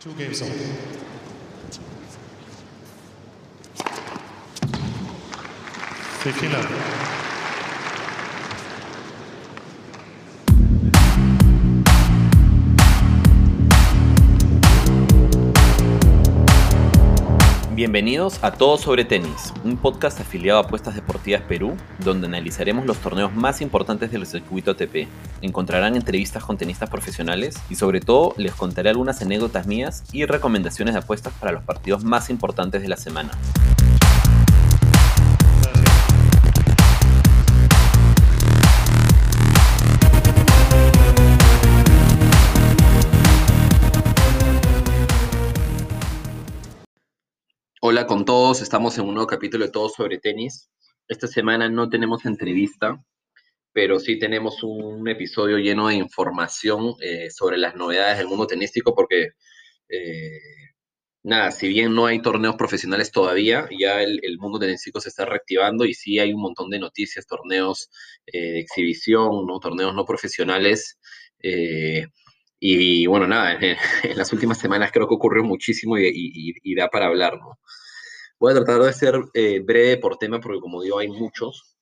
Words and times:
Two 0.00 0.14
games 0.14 0.40
on. 0.40 0.48
Fifteen 6.22 6.52
love. 6.52 7.09
Bienvenidos 17.80 18.44
a 18.44 18.52
Todo 18.52 18.76
sobre 18.76 19.06
Tenis, 19.06 19.54
un 19.64 19.78
podcast 19.78 20.20
afiliado 20.20 20.58
a 20.58 20.64
Apuestas 20.64 20.94
Deportivas 20.94 21.40
Perú, 21.40 21.78
donde 22.00 22.26
analizaremos 22.26 22.84
los 22.84 22.98
torneos 22.98 23.34
más 23.34 23.62
importantes 23.62 24.10
del 24.10 24.26
circuito 24.26 24.72
ATP. 24.72 25.08
Encontrarán 25.40 25.96
entrevistas 25.96 26.44
con 26.44 26.58
tenistas 26.58 26.90
profesionales 26.90 27.58
y 27.70 27.76
sobre 27.76 28.02
todo 28.02 28.34
les 28.36 28.54
contaré 28.54 28.90
algunas 28.90 29.22
anécdotas 29.22 29.66
mías 29.66 30.04
y 30.12 30.26
recomendaciones 30.26 30.92
de 30.92 31.00
apuestas 31.00 31.32
para 31.40 31.52
los 31.52 31.62
partidos 31.62 32.04
más 32.04 32.28
importantes 32.28 32.82
de 32.82 32.88
la 32.88 32.98
semana. 32.98 33.30
Hola 47.90 48.06
con 48.06 48.24
todos, 48.24 48.62
estamos 48.62 48.96
en 48.98 49.06
un 49.06 49.14
nuevo 49.14 49.26
capítulo 49.26 49.64
de 49.66 49.72
Todo 49.72 49.88
sobre 49.88 50.18
Tenis. 50.18 50.70
Esta 51.08 51.26
semana 51.26 51.68
no 51.68 51.88
tenemos 51.88 52.24
entrevista, 52.24 53.04
pero 53.72 53.98
sí 53.98 54.16
tenemos 54.16 54.62
un 54.62 55.08
episodio 55.08 55.58
lleno 55.58 55.88
de 55.88 55.96
información 55.96 56.94
eh, 57.02 57.30
sobre 57.30 57.58
las 57.58 57.74
novedades 57.74 58.18
del 58.18 58.28
mundo 58.28 58.46
tenístico, 58.46 58.94
porque, 58.94 59.30
eh, 59.88 60.38
nada, 61.24 61.50
si 61.50 61.66
bien 61.66 61.92
no 61.92 62.06
hay 62.06 62.22
torneos 62.22 62.54
profesionales 62.54 63.10
todavía, 63.10 63.68
ya 63.76 64.00
el, 64.00 64.38
mundo 64.38 64.60
tenístico 64.60 65.00
se 65.00 65.08
está 65.08 65.24
reactivando 65.24 65.84
y 65.84 65.92
sí 65.92 66.20
hay 66.20 66.32
un 66.32 66.42
montón 66.42 66.70
de 66.70 66.78
noticias, 66.78 67.26
torneos 67.26 67.90
eh, 68.26 68.52
de 68.52 68.60
exhibición, 68.60 69.46
¿no? 69.48 69.58
torneos 69.58 69.96
no 69.96 70.04
profesionales. 70.04 70.96
Y 72.60 73.06
bueno, 73.06 73.26
nada, 73.26 73.58
en, 73.60 74.16
las 74.16 74.32
últimas 74.32 74.58
semanas 74.58 74.90
creo 74.92 75.08
que 75.08 75.14
ocurrió 75.14 75.42
muchísimo 75.42 75.98
y, 75.98 76.74
da 76.76 76.88
para 76.88 77.06
hablar, 77.06 77.38
¿no? 77.38 77.58
Voy 78.40 78.52
a 78.52 78.56
tratar 78.56 78.82
de 78.82 78.92
ser 78.92 79.20
eh, 79.34 79.60
breve 79.60 79.98
por 79.98 80.16
tema 80.16 80.40
porque 80.40 80.60
como 80.60 80.82
digo, 80.82 80.98
hay 80.98 81.08
muchos, 81.08 81.76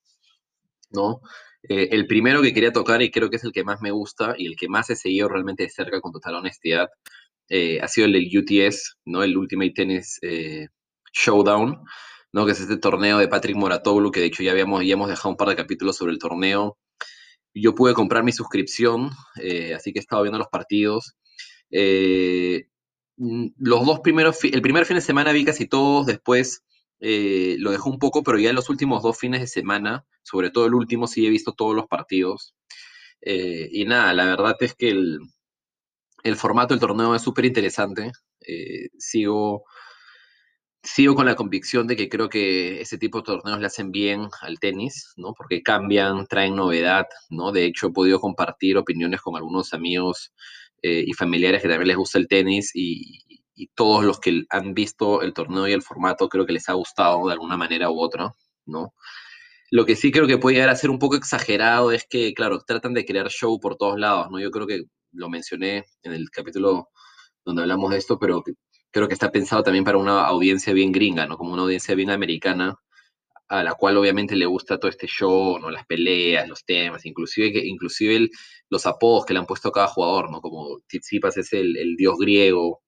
¿no? 0.91 1.21
Eh, 1.63 1.89
el 1.93 2.07
primero 2.07 2.43
que 2.43 2.53
quería 2.53 2.73
tocar 2.73 3.01
y 3.01 3.11
creo 3.11 3.31
que 3.31 3.37
es 3.37 3.45
el 3.45 3.53
que 3.53 3.65
más 3.65 3.81
me 3.81 3.91
gusta 3.91 4.35
y 4.37 4.47
el 4.47 4.57
que 4.57 4.69
más 4.69 4.91
he 4.91 4.97
seguido 4.97 5.29
realmente 5.29 5.63
de 5.63 5.71
cerca 5.71 6.01
con 6.01 6.13
total 6.13 6.37
honestidad 6.37 6.89
eh, 7.49 7.81
ha 7.81 7.89
sido 7.89 8.07
el 8.07 8.13
del 8.13 8.29
UTS, 8.37 8.99
¿no? 9.07 9.23
El 9.23 9.37
Ultimate 9.37 9.73
Tennis 9.73 10.21
Showdown, 11.15 11.83
¿no? 12.33 12.45
Que 12.47 12.53
es 12.53 12.61
este 12.61 12.77
torneo 12.77 13.19
de 13.19 13.29
Patrick 13.29 13.57
Moratoglu 13.57 14.11
que 14.11 14.21
de 14.21 14.27
hecho 14.27 14.43
ya 14.43 14.53
habíamos, 14.53 14.85
ya 14.85 14.93
hemos 14.93 15.09
dejado 15.09 15.31
un 15.31 15.37
par 15.37 15.49
de 15.49 15.57
capítulos 15.57 15.97
sobre 15.97 16.13
el 16.13 16.19
torneo 16.19 16.77
yo 17.55 17.75
pude 17.75 17.95
comprar 17.95 18.25
mi 18.25 18.33
suscripción, 18.33 19.11
eh, 19.43 19.75
así 19.75 19.93
que 19.93 19.99
he 19.99 20.03
estado 20.03 20.23
viendo 20.23 20.39
los 20.39 20.49
partidos. 20.49 21.17
Eh, 21.71 22.69
los 23.19 23.87
dos 23.87 24.01
primeros, 24.01 24.43
el 24.45 24.63
primer 24.63 24.87
fin 24.87 24.97
de 24.97 25.01
semana 25.01 25.33
vi 25.33 25.45
casi 25.45 25.67
todos, 25.67 26.07
después 26.07 26.63
eh, 27.01 27.57
lo 27.59 27.71
dejé 27.71 27.89
un 27.89 27.99
poco, 27.99 28.23
pero 28.23 28.39
ya 28.39 28.51
en 28.51 28.57
los 28.57 28.71
últimos 28.71 29.03
dos 29.03 29.19
fines 29.19 29.41
de 29.41 29.47
semana, 29.47 30.07
sobre 30.23 30.51
todo 30.51 30.67
el 30.67 30.75
último, 30.75 31.07
sí 31.07 31.27
he 31.27 31.31
visto 31.31 31.53
todos 31.53 31.75
los 31.75 31.87
partidos. 31.87 32.55
y 33.21 33.85
nada, 33.85 34.15
la 34.15 34.25
verdad 34.27 34.57
es 34.61 34.75
que 34.75 34.91
el, 34.91 35.19
el 36.25 36.37
formato 36.37 36.75
del 36.75 36.81
torneo 36.81 37.15
es 37.15 37.23
súper 37.23 37.45
interesante. 37.47 38.13
sigo 38.99 39.65
sigo 40.83 41.15
con 41.15 41.27
la 41.27 41.37
convicción 41.37 41.87
de 41.87 41.97
que 41.97 42.09
creo 42.09 42.29
que 42.29 42.81
ese 42.81 42.99
tipo 42.99 43.19
de 43.19 43.25
torneos 43.25 43.61
le 43.61 43.67
hacen 43.67 43.91
bien 43.93 44.29
al 44.41 44.59
tenis, 44.59 45.13
¿no? 45.17 45.35
Porque 45.35 45.63
cambian, 45.63 46.27
traen 46.27 46.57
novedad, 46.57 47.07
¿no? 47.31 47.53
De 47.53 47.65
hecho, 47.65 47.89
he 47.89 47.93
podido 47.93 48.21
compartir 48.21 48.77
opiniones 48.79 49.21
con 49.21 49.37
algunos 49.37 49.75
amigos 49.75 50.33
eh, 50.83 51.05
y 51.07 51.13
familiares 51.15 51.63
que 51.63 51.69
también 51.69 51.89
les 51.89 51.97
gusta 51.97 52.19
el 52.19 52.29
tenis 52.29 52.73
y, 52.75 53.25
todos 53.75 54.05
los 54.05 54.21
que 54.21 54.45
han 54.51 54.73
visto 54.73 55.21
el 55.21 55.35
torneo 55.35 55.67
y 55.67 55.73
el 55.73 55.83
formato 55.83 56.29
creo 56.29 56.47
que 56.47 56.53
les 56.53 56.69
ha 56.69 56.75
gustado 56.75 57.27
de 57.27 57.33
alguna 57.33 57.57
manera 57.57 57.91
u 57.91 58.01
otra, 58.01 58.33
¿no? 58.67 58.95
Lo 59.73 59.85
que 59.85 59.97
sí 59.97 60.13
creo 60.13 60.29
que 60.29 60.39
puede 60.39 60.57
llegar 60.57 60.71
a 60.71 60.77
ser 60.77 60.91
un 60.91 61.01
poco 61.01 61.17
exagerado 61.17 61.91
es 61.91 62.07
que, 62.09 62.33
claro, 62.35 62.61
tratan 62.61 62.95
de 62.95 63.05
crear 63.05 63.29
show 63.31 63.59
por 63.59 63.77
todos 63.77 63.99
lados, 63.99 64.29
¿no? 64.31 64.39
Yo 64.39 64.53
creo 64.53 64.67
que 64.69 64.85
lo 65.13 65.29
mencioné 65.29 65.87
en 66.03 66.13
el 66.13 66.31
capítulo 66.31 66.89
donde 67.45 67.63
hablamos 67.63 67.91
de 67.91 67.99
esto, 67.99 68.19
pero 68.19 68.45
creo 68.93 69.09
que 69.09 69.15
está 69.15 69.33
pensado 69.33 69.65
también 69.65 69.85
para 69.85 69.99
una 69.99 70.25
audiencia 70.27 70.73
bien 70.73 70.93
gringa, 70.93 71.27
¿no? 71.27 71.37
Como 71.37 71.53
una 71.53 71.63
audiencia 71.63 71.97
bien 71.97 72.11
americana, 72.11 72.77
a 73.49 73.63
la 73.63 73.75
cual 73.75 73.97
obviamente 73.97 74.37
le 74.37 74.47
gusta 74.47 74.79
todo 74.79 74.91
este 74.91 75.07
show, 75.07 75.59
¿no? 75.59 75.71
Las 75.71 75.87
peleas, 75.87 76.49
los 76.49 76.65
temas, 76.65 77.07
inclusive, 77.07 77.53
que, 77.53 77.67
inclusive 77.67 78.29
los 78.69 78.87
apodos 78.87 79.25
que 79.25 79.33
le 79.33 79.41
han 79.41 79.47
puesto 79.47 79.69
a 79.69 79.73
cada 79.73 79.87
jugador, 79.89 80.31
¿no? 80.31 80.41
Como 80.41 80.81
Tsitsipas 80.87 81.37
es 81.39 81.53
el, 81.53 81.97
dios 81.97 82.17
griego, 82.19 82.83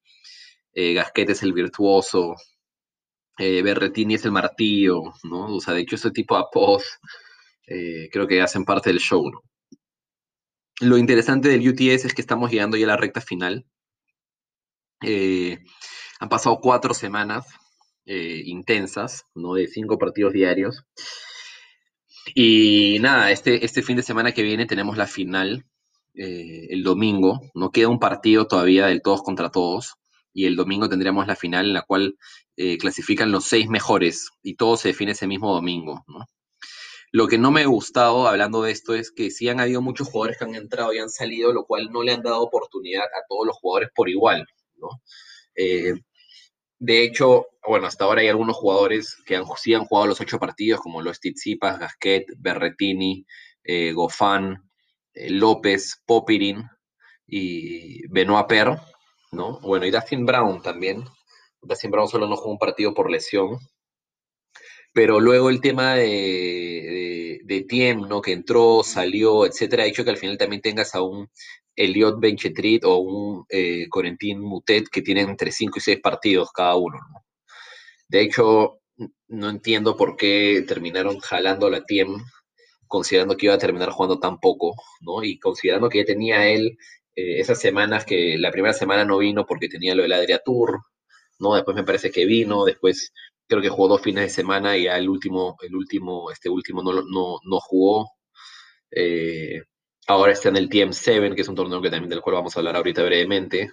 eh, 0.74 1.02
es 1.14 1.42
el 1.42 1.52
virtuoso, 1.52 2.36
eh, 3.38 3.62
Berretini 3.62 4.14
es 4.14 4.24
el 4.26 4.32
martillo, 4.32 5.02
¿no? 5.24 5.56
O 5.56 5.60
sea, 5.60 5.74
de 5.74 5.80
hecho, 5.80 5.96
ese 5.96 6.10
tipo 6.10 6.36
de 6.36 6.42
apodos 6.42 6.84
eh, 7.66 8.08
creo 8.12 8.26
que 8.26 8.42
hacen 8.42 8.64
parte 8.64 8.90
del 8.90 8.98
show. 8.98 9.30
Lo 10.80 10.98
interesante 10.98 11.48
del 11.48 11.66
UTS 11.66 12.04
es 12.06 12.14
que 12.14 12.20
estamos 12.22 12.50
llegando 12.50 12.76
ya 12.76 12.84
a 12.84 12.88
la 12.88 12.96
recta 12.96 13.20
final. 13.20 13.66
Eh, 15.02 15.58
han 16.20 16.28
pasado 16.28 16.58
cuatro 16.60 16.92
semanas 16.92 17.46
eh, 18.12 18.42
intensas, 18.44 19.26
¿no? 19.34 19.54
De 19.54 19.68
cinco 19.68 19.96
partidos 19.98 20.32
diarios. 20.32 20.84
Y 22.34 22.98
nada, 23.00 23.30
este, 23.30 23.64
este 23.64 23.82
fin 23.82 23.96
de 23.96 24.02
semana 24.02 24.32
que 24.32 24.42
viene 24.42 24.66
tenemos 24.66 24.96
la 24.96 25.06
final, 25.06 25.64
eh, 26.14 26.66
el 26.70 26.82
domingo. 26.82 27.40
No 27.54 27.70
queda 27.70 27.88
un 27.88 28.00
partido 28.00 28.46
todavía 28.46 28.86
del 28.86 29.02
todos 29.02 29.22
contra 29.22 29.50
todos. 29.50 29.94
Y 30.32 30.46
el 30.46 30.56
domingo 30.56 30.88
tendremos 30.88 31.26
la 31.26 31.36
final 31.36 31.66
en 31.66 31.74
la 31.74 31.82
cual 31.82 32.16
clasifican 32.78 33.32
los 33.32 33.46
seis 33.46 33.68
mejores 33.70 34.28
y 34.42 34.54
todo 34.54 34.76
se 34.76 34.88
define 34.88 35.12
ese 35.12 35.26
mismo 35.26 35.54
domingo, 35.54 36.04
¿no? 36.06 36.26
Lo 37.12 37.26
que 37.26 37.38
no 37.38 37.50
me 37.50 37.62
ha 37.62 37.66
gustado 37.66 38.28
hablando 38.28 38.62
de 38.62 38.70
esto 38.70 38.94
es 38.94 39.10
que 39.10 39.30
sí 39.30 39.48
han 39.48 39.60
habido 39.60 39.82
muchos 39.82 40.08
jugadores 40.08 40.38
que 40.38 40.44
han 40.44 40.54
entrado 40.54 40.92
y 40.92 40.98
han 40.98 41.10
salido, 41.10 41.52
lo 41.52 41.64
cual 41.64 41.90
no 41.90 42.02
le 42.02 42.12
han 42.12 42.22
dado 42.22 42.42
oportunidad 42.42 43.04
a 43.04 43.26
todos 43.28 43.46
los 43.46 43.56
jugadores 43.56 43.90
por 43.94 44.08
igual. 44.08 44.46
Eh, 45.56 45.94
de 46.80 47.04
hecho, 47.04 47.46
bueno, 47.66 47.86
hasta 47.86 48.04
ahora 48.06 48.22
hay 48.22 48.28
algunos 48.28 48.56
jugadores 48.56 49.16
que 49.26 49.36
han, 49.36 49.44
sí 49.56 49.74
han 49.74 49.84
jugado 49.84 50.08
los 50.08 50.20
ocho 50.20 50.38
partidos, 50.38 50.80
como 50.80 51.02
los 51.02 51.20
Tizipas, 51.20 51.78
Gasquet, 51.78 52.24
Berretini, 52.38 53.26
eh, 53.62 53.92
Gofán, 53.92 54.70
eh, 55.12 55.28
López, 55.30 56.02
Popirin 56.06 56.64
y 57.26 58.08
Benoit 58.08 58.46
Per, 58.46 58.78
¿no? 59.32 59.60
Bueno, 59.60 59.84
y 59.84 59.90
Dustin 59.90 60.24
Brown 60.24 60.62
también. 60.62 61.04
Dustin 61.60 61.90
Brown 61.90 62.08
solo 62.08 62.26
no 62.26 62.36
jugó 62.36 62.52
un 62.52 62.58
partido 62.58 62.94
por 62.94 63.10
lesión. 63.10 63.58
Pero 64.94 65.20
luego 65.20 65.50
el 65.50 65.60
tema 65.60 65.94
de, 65.94 66.02
de, 66.06 67.09
Tiem, 67.68 68.02
¿no? 68.08 68.20
Que 68.22 68.32
entró, 68.32 68.82
salió, 68.84 69.46
etcétera, 69.46 69.84
ha 69.84 69.86
hecho 69.86 70.04
que 70.04 70.10
al 70.10 70.16
final 70.16 70.38
también 70.38 70.62
tengas 70.62 70.94
a 70.94 71.02
un 71.02 71.28
Eliot 71.76 72.20
Benchetrit 72.20 72.84
o 72.84 72.98
un 72.98 73.44
eh, 73.48 73.86
Corentin 73.88 74.40
Mutet 74.40 74.88
que 74.88 75.02
tienen 75.02 75.30
entre 75.30 75.52
5 75.52 75.78
y 75.78 75.80
6 75.80 76.00
partidos 76.02 76.50
cada 76.52 76.76
uno. 76.76 76.98
De 78.08 78.20
hecho, 78.22 78.80
no 79.28 79.48
entiendo 79.50 79.96
por 79.96 80.16
qué 80.16 80.64
terminaron 80.66 81.18
jalando 81.20 81.70
la 81.70 81.84
Tiem, 81.84 82.16
considerando 82.86 83.36
que 83.36 83.46
iba 83.46 83.54
a 83.54 83.58
terminar 83.58 83.90
jugando 83.90 84.18
tan 84.18 84.38
poco, 84.40 84.74
¿no? 85.00 85.22
Y 85.24 85.38
considerando 85.38 85.88
que 85.88 85.98
ya 85.98 86.04
tenía 86.04 86.48
él 86.48 86.76
eh, 87.16 87.40
esas 87.40 87.60
semanas 87.60 88.04
que 88.04 88.36
la 88.38 88.50
primera 88.50 88.74
semana 88.74 89.04
no 89.04 89.18
vino 89.18 89.46
porque 89.46 89.68
tenía 89.68 89.94
lo 89.94 90.02
del 90.02 90.12
Adria 90.12 90.40
Tour, 90.44 90.80
¿no? 91.38 91.54
Después 91.54 91.76
me 91.76 91.84
parece 91.84 92.10
que 92.10 92.26
vino, 92.26 92.64
después 92.64 93.12
creo 93.50 93.62
que 93.62 93.68
jugó 93.68 93.88
dos 93.88 94.02
fines 94.02 94.24
de 94.24 94.30
semana 94.30 94.78
y 94.78 94.84
ya 94.84 94.96
el 94.98 95.08
último, 95.10 95.56
el 95.62 95.76
último, 95.76 96.30
este 96.30 96.48
último 96.48 96.82
no, 96.82 96.92
no, 97.02 97.40
no 97.44 97.60
jugó. 97.60 98.12
Eh, 98.90 99.62
Ahora 100.10 100.32
está 100.32 100.48
en 100.48 100.56
el 100.56 100.68
TM7, 100.68 101.36
que 101.36 101.42
es 101.42 101.48
un 101.48 101.54
torneo 101.54 101.80
que 101.80 101.88
también 101.88 102.10
del 102.10 102.20
cual 102.20 102.34
vamos 102.34 102.56
a 102.56 102.60
hablar 102.60 102.74
ahorita 102.76 103.04
brevemente. 103.04 103.70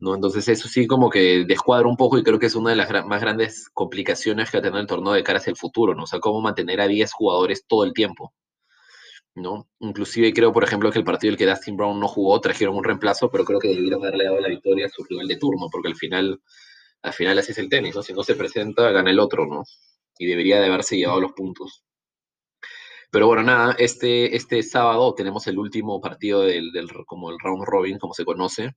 ¿no? 0.00 0.14
Entonces 0.14 0.48
eso 0.48 0.68
sí 0.68 0.86
como 0.88 1.08
que 1.10 1.44
descuadra 1.46 1.88
un 1.88 1.96
poco 1.96 2.18
y 2.18 2.24
creo 2.24 2.38
que 2.40 2.46
es 2.46 2.56
una 2.56 2.70
de 2.70 2.76
las 2.76 2.90
más 3.06 3.20
grandes 3.20 3.68
complicaciones 3.72 4.50
que 4.50 4.58
va 4.58 4.60
a 4.60 4.62
tener 4.64 4.80
el 4.80 4.86
torneo 4.88 5.12
de 5.12 5.22
cara 5.22 5.38
hacia 5.38 5.52
el 5.52 5.56
futuro, 5.56 5.94
¿no? 5.94 6.02
O 6.04 6.06
sea, 6.06 6.18
cómo 6.20 6.40
mantener 6.40 6.80
a 6.80 6.88
10 6.88 7.12
jugadores 7.12 7.64
todo 7.68 7.84
el 7.84 7.92
tiempo, 7.92 8.34
¿no? 9.36 9.68
Inclusive 9.80 10.32
creo, 10.32 10.52
por 10.52 10.64
ejemplo, 10.64 10.90
que 10.90 10.98
el 10.98 11.04
partido 11.04 11.30
en 11.30 11.34
el 11.34 11.38
que 11.38 11.46
Dustin 11.46 11.76
Brown 11.76 12.00
no 12.00 12.08
jugó, 12.08 12.40
trajeron 12.40 12.76
un 12.76 12.84
reemplazo, 12.84 13.30
pero 13.30 13.44
creo 13.44 13.60
que 13.60 13.68
debieron 13.68 14.02
haberle 14.02 14.24
dado 14.24 14.40
la 14.40 14.48
victoria 14.48 14.86
a 14.86 14.88
su 14.88 15.04
rival 15.04 15.28
de 15.28 15.36
turno, 15.36 15.68
porque 15.70 15.88
al 15.88 15.96
final, 15.96 16.40
al 17.04 17.12
final 17.12 17.38
así 17.38 17.52
es 17.52 17.58
el 17.58 17.68
tenis, 17.68 17.94
¿no? 17.94 18.02
Si 18.02 18.14
no 18.14 18.22
se 18.24 18.34
presenta, 18.34 18.90
gana 18.90 19.10
el 19.10 19.20
otro, 19.20 19.46
¿no? 19.46 19.64
Y 20.18 20.26
debería 20.26 20.60
de 20.60 20.66
haberse 20.66 20.96
llevado 20.96 21.20
los 21.20 21.32
puntos. 21.32 21.84
Pero 23.10 23.26
bueno, 23.26 23.42
nada, 23.42 23.76
este, 23.78 24.34
este 24.34 24.62
sábado 24.62 25.14
tenemos 25.14 25.46
el 25.46 25.58
último 25.58 26.00
partido 26.00 26.40
del, 26.40 26.72
como 27.06 27.30
el 27.30 27.38
round 27.38 27.64
robin, 27.64 27.98
como 27.98 28.14
se 28.14 28.24
conoce. 28.24 28.70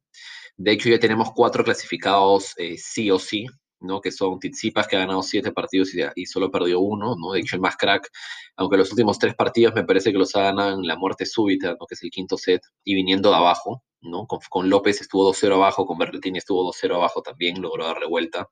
De 0.57 0.71
hecho, 0.74 0.89
ya 0.89 1.00
tenemos 1.00 1.31
cuatro 1.33 1.63
clasificados 1.63 2.53
eh, 2.57 2.77
sí 2.77 3.09
o 3.09 3.18
sí, 3.18 3.47
¿no? 3.79 4.01
Que 4.01 4.12
son 4.12 4.39
Tizipas, 4.39 4.88
que 4.88 4.95
ha 4.95 5.00
ganado 5.00 5.21
siete 5.24 5.51
partidos 5.51 5.91
y, 6.15 6.25
solo 6.25 6.51
perdió 6.51 6.79
uno, 6.79 7.15
¿no? 7.18 7.33
De 7.33 7.39
hecho, 7.39 7.56
el 7.56 7.62
más 7.62 7.77
crack, 7.77 8.09
aunque 8.56 8.77
los 8.77 8.91
últimos 8.91 9.19
tres 9.19 9.35
partidos 9.35 9.74
me 9.75 9.83
parece 9.83 10.12
que 10.12 10.18
los 10.18 10.35
ha 10.35 10.44
ganado 10.44 10.79
en 10.79 10.88
la 10.88 10.95
muerte 10.97 11.25
súbita. 11.25 11.75
Que 11.88 11.95
es 11.95 12.03
el 12.03 12.12
quinto 12.12 12.38
set, 12.38 12.62
y 12.83 12.95
viniendo 12.95 13.29
de 13.29 13.38
abajo, 13.38 13.83
¿no? 14.01 14.27
Con, 14.27 14.69
López 14.69 15.01
estuvo 15.01 15.31
2-0 15.31 15.53
abajo, 15.56 15.85
con 15.85 15.97
Berretini 15.97 16.39
estuvo 16.39 16.63
2-0 16.71 16.95
abajo 16.95 17.21
también, 17.21 17.62
logró 17.62 17.85
darle 17.85 18.07
vuelta. 18.07 18.50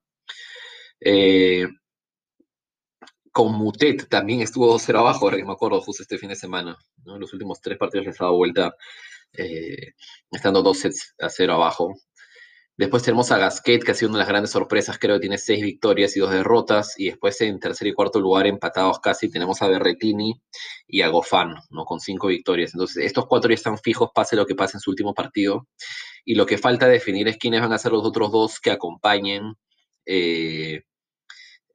Eh, 0.99 1.67
con 3.31 3.51
Mutet 3.53 4.07
también 4.07 4.41
estuvo 4.41 4.73
2-0 4.73 4.97
abajo, 4.99 5.29
que 5.29 5.43
me 5.43 5.51
acuerdo, 5.51 5.81
justo 5.81 6.03
este 6.03 6.17
fin 6.17 6.29
de 6.29 6.35
semana. 6.35 6.77
¿no? 7.03 7.19
Los 7.19 7.33
últimos 7.33 7.59
tres 7.61 7.77
partidos 7.77 8.05
les 8.07 8.21
ha 8.21 8.25
dado 8.25 8.37
vuelta, 8.37 8.75
eh, 9.33 9.93
estando 10.31 10.61
2 10.63 10.77
sets 10.77 11.15
a 11.19 11.29
0 11.29 11.53
abajo. 11.53 11.93
Después 12.77 13.03
tenemos 13.03 13.31
a 13.31 13.37
Gasquet, 13.37 13.83
que 13.83 13.91
ha 13.91 13.93
sido 13.93 14.09
una 14.09 14.17
de 14.17 14.23
las 14.23 14.27
grandes 14.27 14.51
sorpresas, 14.51 14.99
creo 14.99 15.15
que 15.15 15.21
tiene 15.21 15.37
seis 15.37 15.63
victorias 15.63 16.15
y 16.17 16.19
dos 16.19 16.31
derrotas. 16.31 16.95
Y 16.97 17.05
después 17.05 17.39
en 17.41 17.59
tercer 17.59 17.87
y 17.87 17.93
cuarto 17.93 18.19
lugar, 18.19 18.47
empatados 18.47 18.99
casi, 18.99 19.29
tenemos 19.29 19.61
a 19.61 19.67
Berretini 19.67 20.41
y 20.87 21.01
a 21.01 21.07
Gofán, 21.07 21.55
¿no? 21.69 21.85
Con 21.85 21.99
cinco 21.99 22.27
victorias. 22.27 22.73
Entonces, 22.73 23.05
estos 23.05 23.27
cuatro 23.27 23.49
ya 23.49 23.55
están 23.55 23.77
fijos, 23.77 24.09
pase 24.13 24.35
lo 24.35 24.45
que 24.45 24.55
pase 24.55 24.77
en 24.77 24.81
su 24.81 24.89
último 24.89 25.13
partido. 25.13 25.67
Y 26.25 26.35
lo 26.35 26.45
que 26.45 26.57
falta 26.57 26.87
definir 26.87 27.27
es 27.27 27.37
quiénes 27.37 27.61
van 27.61 27.71
a 27.71 27.77
ser 27.77 27.93
los 27.93 28.03
otros 28.03 28.31
dos 28.31 28.59
que 28.59 28.71
acompañen 28.71 29.55
eh, 30.05 30.83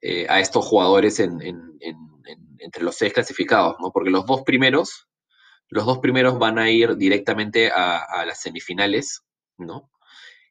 eh, 0.03 0.26
a 0.29 0.41
estos 0.41 0.64
jugadores 0.64 1.20
entre 1.20 2.82
los 2.82 2.96
seis 2.96 3.12
clasificados, 3.12 3.76
¿no? 3.81 3.91
Porque 3.93 4.11
los 4.11 4.26
dos 4.26 4.43
primeros, 4.43 5.08
los 5.69 5.87
dos 5.87 5.99
primeros 5.99 6.38
van 6.38 6.58
a 6.58 6.70
ir 6.70 6.96
directamente 6.96 7.70
a, 7.70 8.25
las 8.26 8.41
semifinales, 8.41 9.23
¿no? 9.58 9.91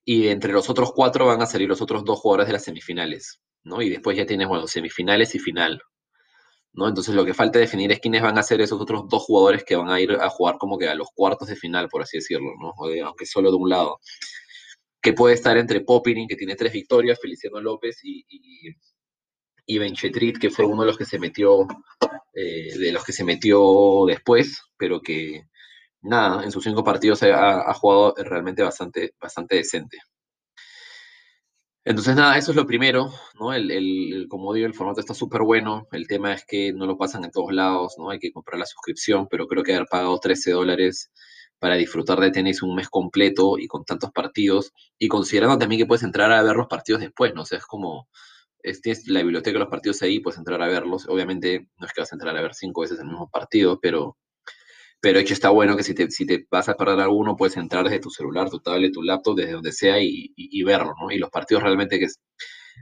Y 0.05 0.29
entre 0.29 0.53
los 0.53 0.69
otros 0.69 0.91
cuatro 0.93 1.25
van 1.25 1.41
a 1.41 1.45
salir 1.45 1.67
los 1.67 1.81
otros 1.81 2.03
dos 2.03 2.19
jugadores 2.19 2.47
de 2.47 2.53
las 2.53 2.63
semifinales, 2.63 3.39
¿no? 3.63 3.81
Y 3.81 3.89
después 3.89 4.17
ya 4.17 4.25
tienes, 4.25 4.47
bueno, 4.47 4.67
semifinales 4.67 5.35
y 5.35 5.39
final, 5.39 5.81
¿no? 6.73 6.87
Entonces 6.87 7.13
lo 7.15 7.25
que 7.25 7.33
falta 7.33 7.59
definir 7.59 7.91
es 7.91 7.99
quiénes 7.99 8.21
van 8.21 8.37
a 8.37 8.43
ser 8.43 8.61
esos 8.61 8.81
otros 8.81 9.07
dos 9.09 9.23
jugadores 9.23 9.63
que 9.63 9.75
van 9.75 9.89
a 9.89 9.99
ir 9.99 10.11
a 10.13 10.29
jugar 10.29 10.57
como 10.57 10.77
que 10.77 10.87
a 10.87 10.95
los 10.95 11.09
cuartos 11.13 11.47
de 11.49 11.55
final, 11.55 11.89
por 11.89 12.01
así 12.01 12.17
decirlo, 12.17 12.51
¿no? 12.59 12.73
aunque 13.05 13.25
solo 13.25 13.51
de 13.51 13.57
un 13.57 13.69
lado. 13.69 13.99
Que 15.01 15.13
puede 15.13 15.35
estar 15.35 15.57
entre 15.57 15.81
Popirin, 15.81 16.27
que 16.27 16.35
tiene 16.35 16.55
tres 16.55 16.73
victorias, 16.73 17.19
Feliciano 17.21 17.61
López 17.61 17.99
y, 18.03 18.25
y 19.69 19.77
Benchetrit, 19.77 20.39
que 20.39 20.49
fue 20.49 20.65
uno 20.65 20.81
de 20.81 20.87
los 20.87 20.97
que 20.97 21.05
se 21.05 21.19
metió, 21.19 21.67
eh, 22.33 22.75
de 22.75 22.91
los 22.91 23.05
que 23.05 23.13
se 23.13 23.23
metió 23.23 24.05
después, 24.07 24.63
pero 24.75 24.99
que 24.99 25.43
nada, 26.01 26.43
en 26.43 26.51
sus 26.51 26.63
cinco 26.63 26.83
partidos 26.83 27.23
ha, 27.23 27.73
jugado 27.73 28.13
realmente 28.17 28.63
bastante, 28.63 29.13
bastante 29.19 29.55
decente. 29.55 29.97
Entonces, 31.85 32.15
nada, 32.15 32.37
eso 32.37 32.51
es 32.51 32.57
lo 32.57 32.67
primero, 32.67 33.09
¿no? 33.39 33.53
El, 33.53 34.27
como 34.29 34.53
digo, 34.53 34.67
el 34.67 34.73
formato 34.73 34.99
está 34.99 35.13
súper 35.13 35.41
bueno. 35.41 35.87
El 35.91 36.07
tema 36.07 36.33
es 36.33 36.45
que 36.45 36.71
no 36.73 36.85
lo 36.85 36.97
pasan 36.97 37.23
en 37.23 37.31
todos 37.31 37.51
lados, 37.51 37.95
¿no? 37.97 38.09
Hay 38.11 38.19
que 38.19 38.31
comprar 38.31 38.59
la 38.59 38.65
suscripción, 38.65 39.27
pero 39.29 39.47
creo 39.47 39.63
que 39.63 39.73
haber 39.73 39.87
pagado 39.87 40.19
13 40.19 40.51
dólares 40.51 41.09
para 41.57 41.75
disfrutar 41.75 42.19
de 42.19 42.31
tenis 42.31 42.61
un 42.61 42.75
mes 42.75 42.89
completo 42.89 43.57
y 43.57 43.67
con 43.67 43.85
tantos 43.85 44.11
partidos, 44.11 44.71
y 44.97 45.07
considerando 45.07 45.57
también 45.57 45.79
que 45.81 45.85
puedes 45.87 46.03
entrar 46.03 46.31
a 46.31 46.43
ver 46.43 46.55
los 46.55 46.67
partidos 46.67 47.01
después, 47.01 47.33
¿no? 47.33 47.41
O 47.41 47.45
sea, 47.45 47.57
es 47.57 47.65
como, 47.65 48.07
la 49.07 49.21
biblioteca 49.23 49.53
de 49.53 49.59
los 49.59 49.69
partidos 49.69 50.01
ahí, 50.01 50.19
puedes 50.19 50.37
entrar 50.37 50.61
a 50.61 50.67
verlos. 50.67 51.07
Obviamente 51.07 51.67
no 51.79 51.87
es 51.87 51.93
que 51.93 52.01
vas 52.01 52.11
a 52.11 52.15
entrar 52.15 52.35
a 52.37 52.41
ver 52.41 52.53
cinco 52.53 52.81
veces 52.81 52.99
el 52.99 53.07
mismo 53.07 53.29
partido, 53.29 53.79
pero, 53.81 54.17
pero 55.01 55.19
está 55.19 55.49
bueno 55.49 55.77
que 55.77 55.83
si 55.83 55.93
te, 55.93 56.09
si 56.11 56.25
te 56.25 56.45
vas 56.51 56.69
a 56.69 56.75
parar 56.75 56.99
alguno, 56.99 57.35
puedes 57.35 57.57
entrar 57.57 57.85
desde 57.85 57.99
tu 57.99 58.09
celular, 58.09 58.49
tu 58.49 58.59
tablet, 58.59 58.91
tu 58.91 59.01
laptop, 59.01 59.37
desde 59.37 59.53
donde 59.53 59.71
sea 59.71 60.01
y, 60.01 60.33
y, 60.35 60.63
verlo, 60.63 60.93
¿no? 60.99 61.11
Y 61.11 61.17
los 61.17 61.29
partidos 61.29 61.63
realmente 61.63 61.99
que 61.99 62.05
es, 62.05 62.19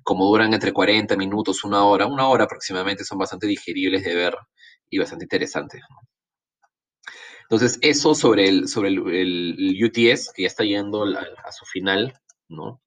como 0.03 0.25
duran 0.25 0.53
entre 0.53 0.73
40 0.73 1.15
minutos, 1.15 1.63
una 1.63 1.83
hora, 1.85 2.07
una 2.07 2.27
hora 2.27 2.45
aproximadamente, 2.45 3.03
son 3.03 3.17
bastante 3.19 3.47
digeribles 3.47 4.03
de 4.03 4.15
ver 4.15 4.35
y 4.89 4.97
bastante 4.97 5.25
interesantes. 5.25 5.81
Entonces, 7.43 7.79
eso 7.81 8.13
sobre 8.15 8.47
el, 8.49 8.67
sobre 8.67 8.89
el, 8.89 9.79
UTS, 9.83 10.33
que 10.33 10.43
ya 10.43 10.47
está 10.47 10.63
yendo 10.63 11.05
a 11.05 11.51
su 11.51 11.65
final, 11.65 12.13
¿no? 12.49 12.81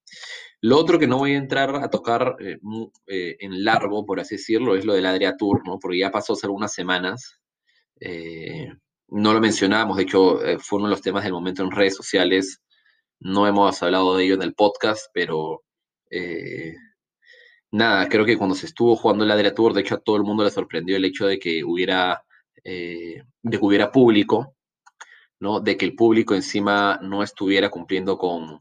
Lo 0.61 0.77
otro 0.77 0.99
que 0.99 1.07
no 1.07 1.17
voy 1.17 1.33
a 1.33 1.37
entrar 1.37 1.75
a 1.75 1.89
tocar 1.89 2.35
eh, 2.39 2.59
eh, 3.07 3.37
en 3.39 3.63
largo, 3.63 4.05
por 4.05 4.19
así 4.19 4.35
decirlo, 4.35 4.75
es 4.75 4.85
lo 4.85 4.93
del 4.93 5.07
Adria 5.07 5.35
Tour, 5.35 5.61
¿no? 5.65 5.79
Porque 5.79 5.97
ya 5.97 6.11
pasó 6.11 6.33
hace 6.33 6.45
algunas 6.45 6.71
semanas. 6.71 7.39
Eh, 7.99 8.67
no 9.11 9.33
lo 9.33 9.39
mencionamos, 9.39 9.97
de 9.97 10.03
hecho, 10.03 10.39
fue 10.59 10.79
uno 10.79 10.87
de 10.87 10.95
los 10.95 11.01
temas 11.01 11.23
del 11.23 11.33
momento 11.33 11.63
en 11.63 11.71
redes 11.71 11.95
sociales. 11.95 12.61
No 13.19 13.45
hemos 13.45 13.83
hablado 13.83 14.15
de 14.15 14.23
ello 14.23 14.35
en 14.35 14.41
el 14.41 14.55
podcast, 14.55 15.07
pero 15.13 15.63
nada, 17.71 18.09
creo 18.09 18.25
que 18.25 18.37
cuando 18.37 18.55
se 18.55 18.65
estuvo 18.65 18.95
jugando 18.95 19.23
el 19.23 19.31
Adria 19.31 19.53
Tour, 19.53 19.73
de 19.73 19.81
hecho 19.81 19.95
a 19.95 19.99
todo 19.99 20.15
el 20.15 20.23
mundo 20.23 20.43
le 20.43 20.49
sorprendió 20.49 20.97
el 20.97 21.05
hecho 21.05 21.27
de 21.27 21.39
que 21.39 21.63
hubiera, 21.63 22.23
de 22.63 23.23
que 23.49 23.59
hubiera 23.59 23.91
público, 23.91 24.55
¿no? 25.39 25.59
De 25.59 25.77
que 25.77 25.85
el 25.85 25.95
público 25.95 26.33
encima 26.33 26.99
no 27.01 27.21
estuviera 27.21 27.69
cumpliendo 27.69 28.17
con, 28.17 28.59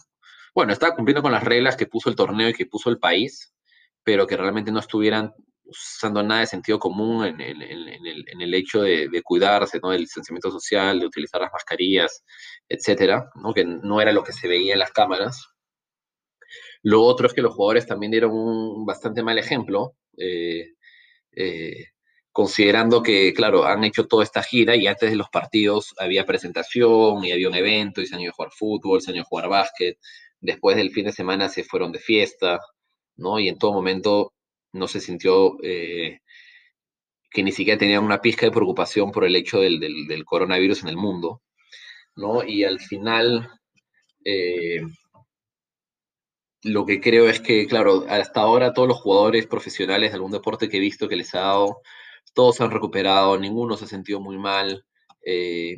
bueno, 0.55 0.73
estaba 0.73 0.94
cumpliendo 0.94 1.23
con 1.23 1.32
las 1.32 1.44
reglas 1.44 1.76
que 1.76 1.87
puso 1.87 2.11
el 2.11 2.17
torneo 2.17 2.49
y 2.49 2.55
que 2.55 2.67
puso 2.67 2.91
el 2.91 2.99
país, 2.99 3.55
pero 4.02 4.26
que 4.26 4.37
realmente 4.37 4.73
no 4.73 4.81
estuvieran 4.81 5.32
usando 5.70 6.22
nada 6.22 6.40
de 6.40 6.46
sentido 6.46 6.78
común 6.78 7.25
en 7.25 7.40
el, 7.40 8.55
hecho 8.55 8.82
de, 8.82 9.22
cuidarse, 9.22 9.78
¿no? 9.82 9.90
Del 9.90 10.00
distanciamiento 10.00 10.50
social, 10.50 10.99
de 10.99 11.06
utilizar 11.06 11.40
las 11.40 11.52
mascarillas, 11.52 12.25
etcétera, 12.69 13.31
¿no? 13.37 13.55
Que 13.55 13.64
no 13.64 14.00
era 14.00 14.12
lo 14.12 14.25
que 14.25 14.32
se 14.32 14.49
veía 14.49 14.72
en 14.75 14.81
las 14.81 14.93
cámaras. 14.93 15.49
Lo 16.82 17.02
otro 17.02 17.26
es 17.26 17.34
que 17.34 17.43
los 17.43 17.55
jugadores 17.55 17.87
también 17.87 18.12
dieron 18.12 18.32
un 18.32 18.84
bastante 18.87 19.22
mal 19.22 19.38
ejemplo, 19.38 19.94
eh, 20.17 20.75
eh, 21.32 21.87
considerando 22.32 23.02
que, 23.02 23.32
claro, 23.34 23.66
han 23.66 23.84
hecho 23.84 24.06
toda 24.06 24.25
esta 24.25 24.43
gira 24.43 24.76
y 24.76 24.87
antes 24.87 25.11
de 25.11 25.16
los 25.16 25.28
partidos 25.31 25.94
había 25.99 26.26
presentación 26.26 27.25
y 27.25 27.32
había 27.32 27.49
un 27.49 27.55
evento 27.55 28.00
y 28.00 28.06
se 28.06 28.14
han 28.14 28.23
ido 28.23 28.31
a 28.32 28.34
jugar 28.34 28.52
fútbol, 28.52 29.00
se 29.02 29.11
han 29.11 29.16
ido 29.16 29.25
a 29.25 29.28
jugar 29.28 29.49
básquet, 29.49 29.99
después 30.40 30.76
del 30.76 30.90
fin 30.90 31.06
de 31.06 31.12
semana 31.12 31.49
se 31.49 31.64
fueron 31.64 31.93
de 31.93 31.99
fiesta, 31.99 32.61
¿no? 33.16 33.38
Y 33.38 33.49
en 33.49 33.58
todo 33.58 33.73
momento 33.73 34.32
no 34.72 34.88
se 34.88 35.00
sintió 35.00 35.56
eh, 35.62 36.20
que 37.31 37.43
ni 37.43 37.52
siquiera 37.52 37.78
tenían 37.78 38.05
una 38.05 38.20
pizca 38.20 38.46
de 38.46 38.52
preocupación 38.52 39.12
por 39.12 39.25
el 39.25 39.37
hecho 39.37 39.61
del, 39.61 40.25
coronavirus 40.25 40.82
en 40.82 40.88
el 40.88 40.96
mundo, 40.96 41.43
¿no? 42.17 42.44
Y 42.44 42.64
al 42.64 42.81
final, 42.81 43.49
eh, 44.25 44.82
lo 46.62 46.84
que 46.84 47.00
creo 47.00 47.28
es 47.28 47.40
que, 47.40 47.67
claro, 47.67 48.04
hasta 48.09 48.40
ahora 48.40 48.73
todos 48.75 48.88
los 48.88 49.00
jugadores 49.00 49.47
profesionales 49.47 50.11
de 50.11 50.16
algún 50.16 50.33
deporte 50.33 50.68
que 50.68 50.78
he 50.78 50.80
visto 50.80 51.09
que 51.09 51.16
les 51.16 51.35
ha 51.35 51.40
dado, 51.40 51.80
todos 52.35 52.56
se 52.56 52.64
han 52.64 52.71
recuperado, 52.71 53.38
ninguno 53.38 53.76
se 53.76 53.85
ha 53.85 53.88
sentido 53.88 54.21
muy 54.21 54.38
mal. 54.38 54.85
Eh, 55.25 55.76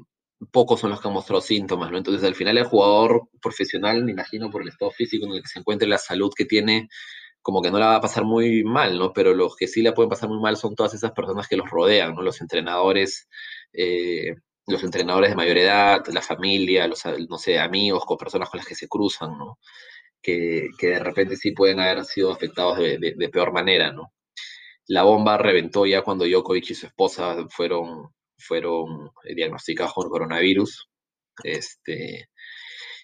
pocos 0.51 0.81
son 0.81 0.91
los 0.91 1.01
que 1.01 1.09
han 1.09 1.15
mostrado 1.15 1.41
síntomas, 1.41 1.91
¿no? 1.91 1.99
Entonces, 1.99 2.25
al 2.25 2.35
final, 2.35 2.59
el 2.59 2.65
jugador 2.65 3.29
profesional, 3.41 4.05
me 4.05 4.13
imagino, 4.13 4.51
por 4.51 4.63
el 4.63 4.69
estado 4.69 4.91
físico 4.91 5.27
en 5.27 5.33
el 5.33 5.43
que 5.43 5.49
se 5.49 5.61
encuentra, 5.61 5.89
la 5.89 5.99
salud 5.99 6.33
que 6.37 6.45
tiene, 6.47 6.89
como 7.43 7.63
que 7.63 7.71
no 7.71 7.79
la 7.79 7.87
va 7.89 7.97
a 7.97 8.01
pasar 8.01 8.25
muy 8.25 8.65
mal, 8.65 8.99
¿no? 8.99 9.13
Pero 9.13 9.35
los 9.35 9.57
que 9.57 9.69
sí 9.69 9.83
la 9.83 9.95
pueden 9.95 10.11
pasar 10.11 10.29
muy 10.29 10.41
mal 10.41 10.57
son 10.57 10.75
todas 10.75 10.95
esas 10.95 11.13
personas 11.13 11.49
que 11.49 11.57
los 11.57 11.69
rodean, 11.71 12.15
¿no? 12.15 12.23
Los 12.23 12.41
entrenadores, 12.41 13.29
eh, 13.73 14.37
los 14.67 14.83
entrenadores 14.85 15.31
de 15.31 15.37
mayor 15.37 15.59
edad, 15.59 16.07
la 16.09 16.23
familia, 16.23 16.87
los, 16.87 17.03
no 17.29 17.39
sé, 17.39 17.59
amigos, 17.59 18.05
personas 18.19 18.49
con 18.51 18.59
las 18.59 18.67
que 18.67 18.75
se 18.75 18.89
cruzan, 18.89 19.37
¿no? 19.39 19.59
Que, 20.23 20.69
que 20.79 20.89
de 20.89 20.99
repente 21.01 21.37
sí 21.37 21.53
pueden 21.53 21.81
haber 21.81 22.05
sido 22.05 22.33
afectados 22.33 22.79
de, 22.79 22.99
de 23.17 23.29
peor 23.29 23.53
manera, 23.53 23.93
¿no? 23.93 24.13
La 24.87 25.05
bomba 25.05 25.39
reventó 25.39 25.87
ya 25.87 26.03
cuando 26.03 26.27
Djokovic 26.27 26.71
y 26.71 26.75
su 26.75 26.87
esposa 26.87 27.47
fueron 27.51 28.11
fueron 28.43 29.11
eh, 29.25 29.35
diagnosticados 29.35 29.95
con 29.95 30.09
coronavirus. 30.11 30.89
Este, 31.45 32.29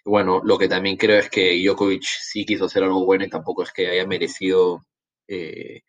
bueno, 0.08 0.40
lo 0.44 0.58
que 0.58 0.68
también 0.68 0.96
creo 0.96 1.18
es 1.18 1.30
que 1.30 1.62
Djokovic 1.62 2.02
sí 2.02 2.44
quiso 2.44 2.66
hacer 2.66 2.82
algo 2.82 3.04
bueno 3.04 3.24
y 3.24 3.30
tampoco 3.30 3.62
es 3.62 3.72
que 3.72 3.88
haya 3.88 4.06
merecido 4.06 4.86
eh, 5.28 5.82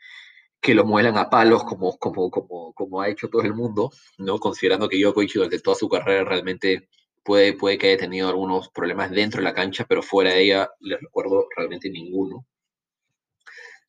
que 0.61 0.75
lo 0.75 0.85
muelan 0.85 1.17
a 1.17 1.29
palos 1.29 1.63
como, 1.63 1.97
como, 1.97 2.29
como, 2.29 2.73
como 2.73 3.01
ha 3.01 3.09
hecho 3.09 3.29
todo 3.29 3.43
el 3.43 3.53
mundo, 3.53 3.91
¿no? 4.17 4.39
Considerando 4.39 4.89
que 4.89 4.97
Djokovic 4.99 5.33
durante 5.33 5.59
toda 5.59 5.75
su 5.77 5.89
carrera 5.89 6.23
realmente 6.25 6.89
puede, 7.23 7.53
puede 7.53 7.77
que 7.77 7.87
haya 7.89 7.97
tenido 7.97 8.29
algunos 8.29 8.69
problemas 8.69 9.11
dentro 9.11 9.39
de 9.39 9.45
la 9.45 9.53
cancha, 9.53 9.85
pero 9.87 10.03
fuera 10.03 10.33
de 10.33 10.43
ella, 10.43 10.69
les 10.81 10.99
recuerdo 10.99 11.47
realmente 11.55 11.89
ninguno. 11.89 12.45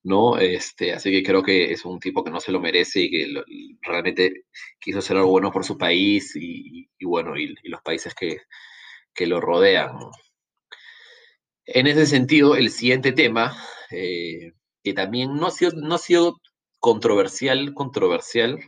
¿no? 0.02 0.38
Este, 0.38 0.92
así 0.92 1.10
que 1.10 1.22
creo 1.22 1.42
que 1.42 1.72
es 1.72 1.84
un 1.84 2.00
tipo 2.00 2.25
que 2.25 2.30
no 2.30 2.40
se 2.40 2.52
lo 2.52 2.60
merece 2.60 3.00
y 3.02 3.10
que 3.10 3.42
realmente 3.82 4.44
quiso 4.78 4.99
hacer 5.00 5.16
algo 5.16 5.30
bueno 5.30 5.50
por 5.52 5.64
su 5.64 5.76
país 5.76 6.34
y, 6.37 6.88
bueno, 7.02 7.37
y, 7.37 7.54
los 7.64 7.82
países 7.82 8.14
que, 8.14 8.38
lo 9.19 9.40
rodean. 9.40 9.99
En 11.67 11.87
ese 11.87 12.07
sentido, 12.07 12.57
el 12.57 12.71
siguiente 12.71 13.12
tema, 13.12 13.57
eh, 13.90 14.52
que 14.83 14.93
también 14.93 15.37
no 15.37 15.47
ha 15.47 15.50
sido, 15.50 15.73
no 15.73 15.95
ha 15.95 15.99
sido 15.99 16.40
controversial, 16.79 17.75
controversial, 17.75 18.59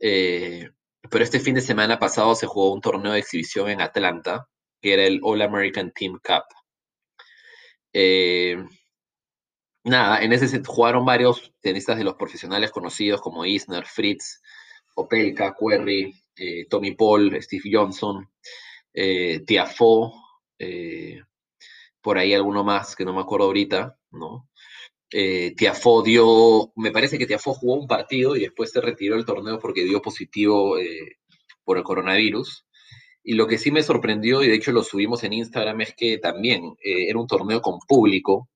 eh, 0.00 0.68
Pero 1.10 1.24
este 1.24 1.40
fin 1.40 1.54
de 1.54 1.60
semana 1.62 1.98
pasado 1.98 2.34
se 2.34 2.46
jugó 2.46 2.72
un 2.74 2.80
torneo 2.80 3.12
de 3.12 3.20
exhibición 3.20 3.70
en 3.70 3.80
Atlanta, 3.80 4.48
que 4.80 4.94
era 4.94 5.04
el 5.04 5.20
All 5.22 5.42
American 5.42 5.92
Team 5.92 6.18
Cup. 6.22 6.44
Eh, 7.92 8.56
nada, 9.84 10.22
en 10.22 10.32
ese 10.32 10.48
se 10.48 10.62
jugaron 10.64 11.04
varios 11.04 11.52
tenistas 11.60 11.98
de 11.98 12.04
los 12.04 12.14
profesionales 12.14 12.70
conocidos 12.70 13.20
como 13.20 13.44
Isner, 13.46 13.86
Fritz, 13.86 14.40
Opelka, 14.96 15.54
Querry, 15.58 16.14
Tommy 16.68 16.94
Paul, 16.94 17.40
Steve 17.42 17.70
Johnson, 17.72 18.28
eh, 18.94 19.40
Tiafo, 19.46 20.12
eh, 20.58 21.22
por 22.00 22.18
ahí 22.18 22.34
alguno 22.34 22.64
más 22.64 22.96
que 22.96 23.04
no 23.04 23.12
me 23.14 23.20
acuerdo 23.20 23.46
ahorita, 23.46 23.98
¿no? 24.12 24.48
Eh, 25.10 25.54
Tiafo 25.56 26.02
dio, 26.02 26.72
me 26.76 26.90
parece 26.90 27.18
que 27.18 27.26
Tiafo 27.26 27.54
jugó 27.54 27.74
un 27.74 27.86
partido 27.86 28.36
y 28.36 28.40
después 28.40 28.70
se 28.70 28.80
retiró 28.80 29.16
del 29.16 29.24
torneo 29.24 29.58
porque 29.58 29.84
dio 29.84 30.02
positivo 30.02 30.78
eh, 30.78 31.18
por 31.64 31.78
el 31.78 31.84
coronavirus. 31.84 32.66
Y 33.22 33.34
lo 33.34 33.46
que 33.46 33.58
sí 33.58 33.70
me 33.70 33.82
sorprendió, 33.82 34.42
y 34.42 34.48
de 34.48 34.54
hecho 34.54 34.72
lo 34.72 34.82
subimos 34.82 35.24
en 35.24 35.34
Instagram, 35.34 35.80
es 35.82 35.94
que 35.94 36.18
también 36.18 36.64
eh, 36.82 37.08
era 37.08 37.18
un 37.18 37.26
torneo 37.26 37.60
con 37.62 37.78
público. 37.80 38.48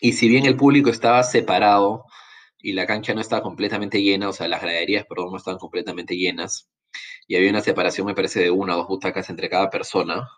Y 0.00 0.12
si 0.14 0.28
bien 0.28 0.46
el 0.46 0.56
público 0.56 0.90
estaba 0.90 1.22
separado 1.22 2.04
y 2.58 2.72
la 2.72 2.86
cancha 2.86 3.14
no 3.14 3.20
estaba 3.20 3.42
completamente 3.42 4.02
llena, 4.02 4.28
o 4.28 4.32
sea, 4.32 4.48
las 4.48 4.62
graderías, 4.62 5.06
perdón, 5.06 5.30
no 5.30 5.36
estaban 5.36 5.58
completamente 5.58 6.16
llenas, 6.16 6.68
y 7.26 7.36
había 7.36 7.50
una 7.50 7.60
separación, 7.60 8.06
me 8.06 8.14
parece, 8.14 8.40
de 8.40 8.50
una 8.50 8.74
o 8.74 8.78
dos 8.78 8.88
butacas 8.88 9.30
entre 9.30 9.48
cada 9.48 9.70
persona, 9.70 10.28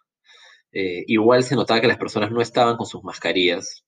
eh, 0.72 1.04
igual 1.06 1.44
se 1.44 1.56
notaba 1.56 1.80
que 1.80 1.86
las 1.88 1.98
personas 1.98 2.30
no 2.32 2.40
estaban 2.40 2.76
con 2.76 2.86
sus 2.86 3.04
mascarillas. 3.04 3.84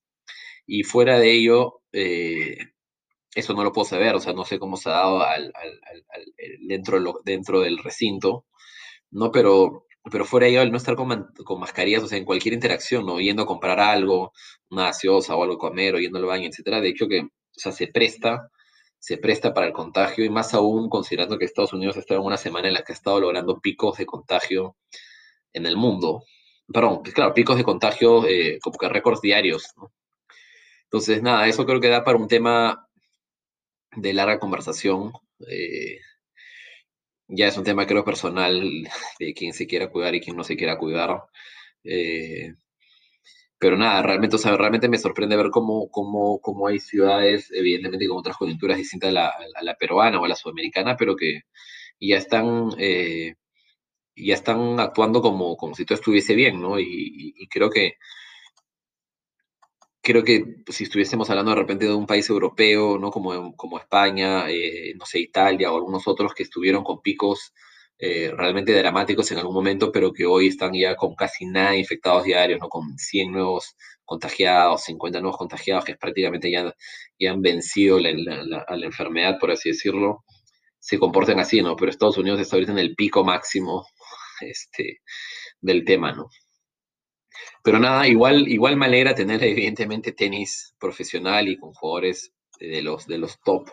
Y 0.66 0.84
fuera 0.84 1.18
de 1.18 1.32
ello, 1.32 1.82
eh, 1.92 2.58
eso 3.34 3.54
no 3.54 3.64
lo 3.64 3.72
puedo 3.72 3.86
saber, 3.86 4.14
o 4.14 4.20
sea, 4.20 4.32
no 4.32 4.44
sé 4.44 4.58
cómo 4.58 4.76
se 4.76 4.88
ha 4.88 4.92
dado 4.92 5.22
al, 5.22 5.52
al, 5.54 6.02
dentro, 6.66 7.20
dentro 7.24 7.60
del 7.60 7.78
recinto, 7.78 8.46
¿no? 9.10 9.30
Pero, 9.32 9.86
pero 10.10 10.24
fuera 10.24 10.46
ello, 10.46 10.60
al 10.62 10.72
no 10.72 10.78
estar 10.78 10.96
con, 10.96 11.28
con, 11.44 11.60
mascarillas, 11.60 12.02
o 12.04 12.08
sea, 12.08 12.18
en 12.18 12.24
cualquier 12.24 12.54
interacción, 12.54 13.06
¿no? 13.06 13.20
Yendo 13.20 13.42
a 13.42 13.46
comprar 13.46 13.80
algo, 13.80 14.32
una 14.70 14.84
gaseosa 14.86 15.36
o 15.36 15.42
algo 15.42 15.56
a 15.56 15.58
comer, 15.58 15.94
o 15.94 16.00
yendo 16.00 16.18
al 16.18 16.26
baño, 16.26 16.48
etcétera, 16.48 16.80
de 16.80 16.88
hecho 16.88 17.08
que, 17.08 17.20
o 17.22 17.28
sea, 17.52 17.72
se 17.72 17.88
presta, 17.88 18.50
se 18.98 19.18
presta 19.18 19.54
para 19.54 19.66
el 19.66 19.72
contagio, 19.72 20.24
y 20.24 20.30
más 20.30 20.54
aún 20.54 20.88
considerando 20.88 21.38
que 21.38 21.44
Estados 21.44 21.72
Unidos 21.72 21.96
está 21.96 22.14
en 22.14 22.20
una 22.22 22.36
semana 22.36 22.68
en 22.68 22.74
la 22.74 22.82
que 22.82 22.92
ha 22.92 22.94
estado 22.94 23.20
logrando 23.20 23.60
picos 23.60 23.98
de 23.98 24.06
contagio 24.06 24.76
en 25.52 25.66
el 25.66 25.76
mundo, 25.76 26.24
perdón, 26.72 27.02
pues 27.02 27.14
claro, 27.14 27.34
picos 27.34 27.56
de 27.56 27.64
contagio 27.64 28.26
eh, 28.26 28.58
como 28.62 28.78
que 28.78 28.88
récords 28.88 29.20
diarios, 29.20 29.72
¿no? 29.76 29.92
Entonces, 30.84 31.22
nada, 31.22 31.46
eso 31.48 31.66
creo 31.66 31.80
que 31.80 31.88
da 31.88 32.04
para 32.04 32.18
un 32.18 32.28
tema 32.28 32.88
de 33.96 34.12
larga 34.14 34.38
conversación. 34.38 35.12
Eh, 35.48 35.98
ya 37.28 37.48
es 37.48 37.56
un 37.56 37.64
tema, 37.64 37.86
creo, 37.86 38.04
personal 38.04 38.88
de 39.18 39.34
quién 39.34 39.52
se 39.52 39.66
quiera 39.66 39.90
cuidar 39.90 40.14
y 40.14 40.20
quién 40.20 40.36
no 40.36 40.44
se 40.44 40.56
quiera 40.56 40.78
cuidar. 40.78 41.24
Eh, 41.84 42.54
pero 43.66 43.76
nada, 43.76 44.00
realmente, 44.00 44.36
o 44.36 44.38
sea, 44.38 44.56
realmente 44.56 44.88
me 44.88 44.96
sorprende 44.96 45.36
ver 45.36 45.50
cómo, 45.50 45.90
cómo, 45.90 46.40
cómo 46.40 46.68
hay 46.68 46.78
ciudades, 46.78 47.50
evidentemente 47.52 48.06
con 48.06 48.18
otras 48.18 48.36
coyunturas 48.36 48.78
distintas 48.78 49.10
a 49.10 49.12
la, 49.12 49.26
a 49.28 49.62
la 49.64 49.74
peruana 49.74 50.20
o 50.20 50.24
a 50.24 50.28
la 50.28 50.36
sudamericana, 50.36 50.96
pero 50.96 51.16
que 51.16 51.42
ya 51.98 52.16
están 52.16 52.70
eh, 52.78 53.34
ya 54.14 54.34
están 54.34 54.78
actuando 54.78 55.20
como, 55.20 55.56
como 55.56 55.74
si 55.74 55.84
todo 55.84 55.96
estuviese 55.96 56.36
bien, 56.36 56.60
¿no? 56.60 56.78
Y, 56.78 57.48
creo 57.50 57.68
que 57.70 57.94
creo 60.00 60.22
que 60.22 60.62
si 60.68 60.84
estuviésemos 60.84 61.28
hablando 61.28 61.50
de 61.50 61.56
repente 61.58 61.86
de 61.86 61.94
un 61.94 62.06
país 62.06 62.30
europeo, 62.30 62.98
¿no? 62.98 63.10
Como, 63.10 63.56
como 63.56 63.78
España, 63.80 64.48
eh, 64.48 64.94
no 64.96 65.06
sé, 65.06 65.18
Italia 65.18 65.72
o 65.72 65.76
algunos 65.76 66.06
otros 66.06 66.34
que 66.34 66.44
estuvieron 66.44 66.84
con 66.84 67.02
picos 67.02 67.52
eh, 67.98 68.32
realmente 68.36 68.72
dramáticos 68.72 69.30
en 69.32 69.38
algún 69.38 69.54
momento, 69.54 69.90
pero 69.92 70.12
que 70.12 70.26
hoy 70.26 70.48
están 70.48 70.72
ya 70.74 70.96
con 70.96 71.14
casi 71.14 71.46
nada 71.46 71.76
infectados 71.76 72.24
diarios, 72.24 72.60
¿no? 72.60 72.68
Con 72.68 72.96
100 72.98 73.32
nuevos 73.32 73.76
contagiados, 74.04 74.84
50 74.84 75.20
nuevos 75.20 75.38
contagiados, 75.38 75.84
que 75.84 75.96
prácticamente 75.96 76.50
ya, 76.50 76.72
ya 77.18 77.32
han 77.32 77.42
vencido 77.42 77.98
la, 77.98 78.12
la, 78.12 78.64
la 78.68 78.86
enfermedad, 78.86 79.38
por 79.40 79.50
así 79.50 79.70
decirlo, 79.70 80.24
se 80.78 80.98
comportan 80.98 81.40
así, 81.40 81.62
¿no? 81.62 81.76
Pero 81.76 81.90
Estados 81.90 82.18
Unidos 82.18 82.40
está 82.40 82.56
ahorita 82.56 82.72
en 82.72 82.78
el 82.78 82.94
pico 82.94 83.24
máximo 83.24 83.86
este, 84.40 85.00
del 85.60 85.84
tema, 85.84 86.12
¿no? 86.12 86.28
Pero 87.62 87.78
nada, 87.78 88.06
igual, 88.06 88.48
igual 88.48 88.76
me 88.76 88.86
alegra 88.86 89.14
tener 89.14 89.42
evidentemente 89.44 90.12
tenis 90.12 90.74
profesional 90.78 91.48
y 91.48 91.56
con 91.58 91.72
jugadores 91.72 92.32
de 92.60 92.82
los, 92.82 93.06
de 93.06 93.18
los 93.18 93.40
top 93.40 93.68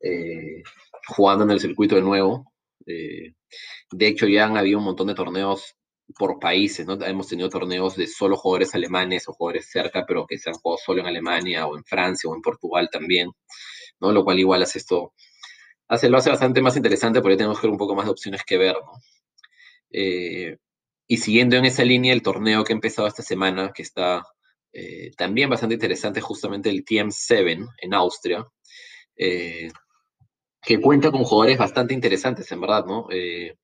eh, 0.00 0.62
jugando 1.08 1.44
en 1.44 1.50
el 1.50 1.60
circuito 1.60 1.96
de 1.96 2.02
nuevo. 2.02 2.52
Eh, 2.88 3.34
de 3.92 4.06
hecho, 4.06 4.26
ya 4.26 4.46
han 4.46 4.56
habido 4.56 4.78
un 4.78 4.84
montón 4.84 5.08
de 5.08 5.14
torneos 5.14 5.76
por 6.16 6.38
países, 6.38 6.86
¿no? 6.86 6.94
Hemos 7.04 7.28
tenido 7.28 7.48
torneos 7.50 7.96
de 7.96 8.06
solo 8.06 8.36
jugadores 8.36 8.74
alemanes 8.74 9.28
o 9.28 9.34
jugadores 9.34 9.70
cerca, 9.70 10.04
pero 10.06 10.26
que 10.26 10.38
se 10.38 10.50
han 10.50 10.56
jugado 10.56 10.78
solo 10.84 11.00
en 11.00 11.06
Alemania 11.06 11.66
o 11.66 11.76
en 11.76 11.84
Francia 11.84 12.30
o 12.30 12.34
en 12.34 12.42
Portugal 12.42 12.88
también, 12.90 13.30
¿no? 14.00 14.12
Lo 14.12 14.24
cual 14.24 14.38
igual 14.38 14.62
hace 14.62 14.78
esto, 14.78 15.12
hace, 15.88 16.08
lo 16.08 16.18
hace 16.18 16.30
bastante 16.30 16.62
más 16.62 16.76
interesante 16.76 17.20
porque 17.20 17.36
tenemos 17.36 17.60
que 17.60 17.66
ver 17.66 17.72
un 17.72 17.78
poco 17.78 17.94
más 17.94 18.06
de 18.06 18.12
opciones 18.12 18.42
que 18.44 18.58
ver, 18.58 18.74
¿no? 18.74 18.92
Eh, 19.90 20.56
y 21.06 21.16
siguiendo 21.18 21.56
en 21.56 21.64
esa 21.64 21.84
línea, 21.84 22.12
el 22.12 22.22
torneo 22.22 22.64
que 22.64 22.72
ha 22.72 22.76
empezado 22.76 23.08
esta 23.08 23.22
semana, 23.22 23.72
que 23.74 23.82
está 23.82 24.24
eh, 24.72 25.10
también 25.16 25.50
bastante 25.50 25.74
interesante, 25.74 26.20
justamente 26.20 26.70
el 26.70 26.84
TM7 26.84 27.66
en 27.78 27.94
Austria, 27.94 28.46
eh, 29.16 29.70
que 30.68 30.82
cuenta 30.82 31.10
con 31.10 31.24
jugadores 31.24 31.56
bastante 31.56 31.94
interesantes, 31.94 32.52
en 32.52 32.60
verdad, 32.60 32.84
¿no? 32.84 33.06
Eh, 33.10 33.56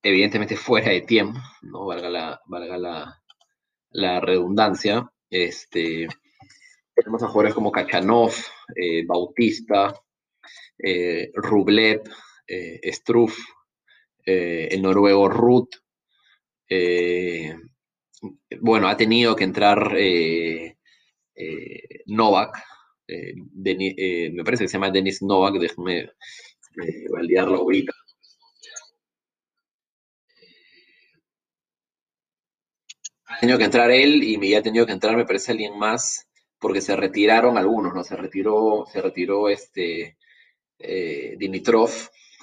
evidentemente 0.00 0.54
fuera 0.54 0.92
de 0.92 1.00
TM, 1.00 1.34
¿no? 1.62 1.86
Valga 1.86 2.08
la, 2.08 2.40
valga 2.46 2.78
la, 3.90 4.20
redundancia. 4.20 5.10
Este, 5.28 6.06
tenemos 6.94 7.20
a 7.24 7.26
jugadores 7.26 7.54
como 7.54 7.72
Kachanov, 7.72 8.32
eh, 8.76 9.04
Bautista, 9.04 9.92
eh, 10.78 11.32
Rublev, 11.34 12.02
Struff, 12.84 13.36
eh, 14.24 14.68
el 14.70 14.82
noruego 14.82 15.28
Ruth, 15.28 15.74
bueno, 18.60 18.86
ha 18.86 18.96
tenido 18.96 19.34
que 19.34 19.42
entrar 19.42 19.96
eh, 19.96 20.76
eh 23.10 23.34
Novak, 23.52 23.94
eh, 23.96 24.30
me 24.30 24.44
parece 24.44 24.64
que 24.64 24.68
se 24.68 24.74
llama 24.74 24.90
Denis 24.90 25.22
Novak, 25.22 25.54
déjame 25.60 26.10
validarlo 27.10 27.58
ahorita. 27.58 27.92
Ha 33.26 33.38
tenido 33.40 33.58
que 33.58 33.64
entrar 33.64 33.90
él 33.90 34.22
y 34.24 34.36
me 34.38 34.54
ha 34.56 34.62
tenido 34.62 34.84
que 34.86 34.92
entrar, 34.92 35.16
me 35.16 35.24
parece, 35.24 35.52
alguien 35.52 35.78
más, 35.78 36.26
porque 36.58 36.80
se 36.80 36.94
retiraron 36.96 37.56
algunos, 37.56 37.94
¿no? 37.94 38.04
Se 38.04 38.16
retiró, 38.16 38.84
se 38.92 39.00
retiró 39.00 39.48
este 39.48 40.18
Dimitrov, 41.38 41.90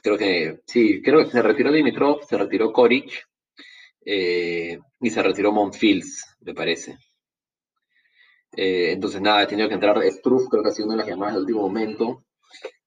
creo 0.01 0.17
que 0.17 0.61
sí, 0.65 1.01
creo 1.01 1.25
que 1.25 1.31
se 1.31 1.41
retiró 1.41 1.71
Dimitrov, 1.71 2.23
se 2.27 2.37
retiró 2.37 2.71
Koric 2.71 3.27
eh, 4.05 4.79
y 5.01 5.09
se 5.09 5.21
retiró 5.23 5.51
Monfils, 5.51 6.23
me 6.41 6.53
parece. 6.53 6.97
Eh, 8.55 8.91
entonces, 8.91 9.21
nada, 9.21 9.43
he 9.43 9.47
tenido 9.47 9.67
que 9.67 9.75
entrar 9.75 10.01
Struff, 10.11 10.47
creo 10.49 10.63
que 10.63 10.69
ha 10.69 10.71
sido 10.71 10.87
una 10.87 10.95
de 10.95 10.99
las 11.01 11.07
llamadas 11.09 11.35
del 11.35 11.43
último 11.43 11.61
momento. 11.61 12.23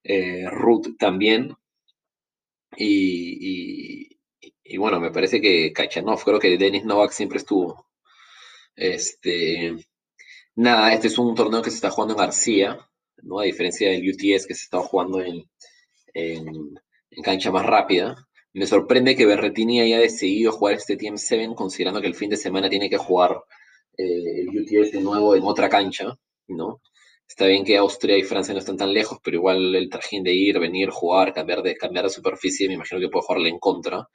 Eh, 0.02 0.48
Ruth 0.50 0.96
también. 0.98 1.54
Y, 2.76 4.16
bueno, 4.78 5.00
me 5.00 5.10
parece 5.10 5.40
que 5.40 5.72
Kachanov, 5.72 6.22
creo 6.24 6.38
que 6.38 6.56
Denis 6.56 6.84
Novak 6.84 7.10
siempre 7.12 7.38
estuvo. 7.38 7.86
Este, 8.76 9.74
nada, 10.54 10.92
este 10.94 11.08
es 11.08 11.18
un 11.18 11.34
torneo 11.34 11.62
que 11.62 11.70
se 11.70 11.76
está 11.76 11.90
jugando 11.90 12.14
en 12.14 12.20
García, 12.20 12.78
¿no? 13.22 13.40
A 13.40 13.44
diferencia 13.44 13.90
del 13.90 14.08
UTS 14.08 14.46
que 14.46 14.54
se 14.54 14.64
está 14.64 14.78
jugando 14.78 15.20
en, 15.22 15.44
en, 16.14 16.46
en 17.10 17.22
cancha 17.22 17.50
más 17.50 17.66
rápida. 17.66 18.28
Me 18.52 18.66
sorprende 18.66 19.16
que 19.16 19.26
Berretini 19.26 19.80
haya 19.80 19.98
decidido 19.98 20.52
jugar 20.52 20.74
este 20.74 20.96
Team 20.96 21.18
7 21.18 21.54
considerando 21.54 22.00
que 22.00 22.08
el 22.08 22.14
fin 22.14 22.30
de 22.30 22.36
semana 22.36 22.68
tiene 22.68 22.90
que 22.90 22.96
jugar 22.96 23.42
eh, 24.00 24.40
el 24.42 24.48
UTS 24.48 24.92
de 24.92 25.00
nuevo 25.00 25.34
en 25.34 25.44
otra 25.44 25.68
cancha, 25.68 26.14
¿no? 26.48 26.80
Está 27.28 27.46
bien 27.46 27.64
que 27.64 27.76
Austria 27.76 28.16
y 28.18 28.22
Francia 28.24 28.52
no 28.52 28.60
están 28.60 28.76
tan 28.76 28.92
lejos, 28.92 29.18
pero 29.22 29.36
igual 29.36 29.74
el 29.74 29.88
trajín 29.88 30.24
de 30.24 30.34
ir, 30.34 30.58
venir, 30.58 30.90
jugar, 30.90 31.32
cambiar 31.32 31.62
de, 31.62 31.76
cambiar 31.76 32.04
de 32.06 32.10
superficie, 32.10 32.66
me 32.68 32.74
imagino 32.74 33.00
que 33.00 33.08
puede 33.08 33.24
jugarle 33.24 33.48
en 33.50 33.58
contra. 33.60 34.08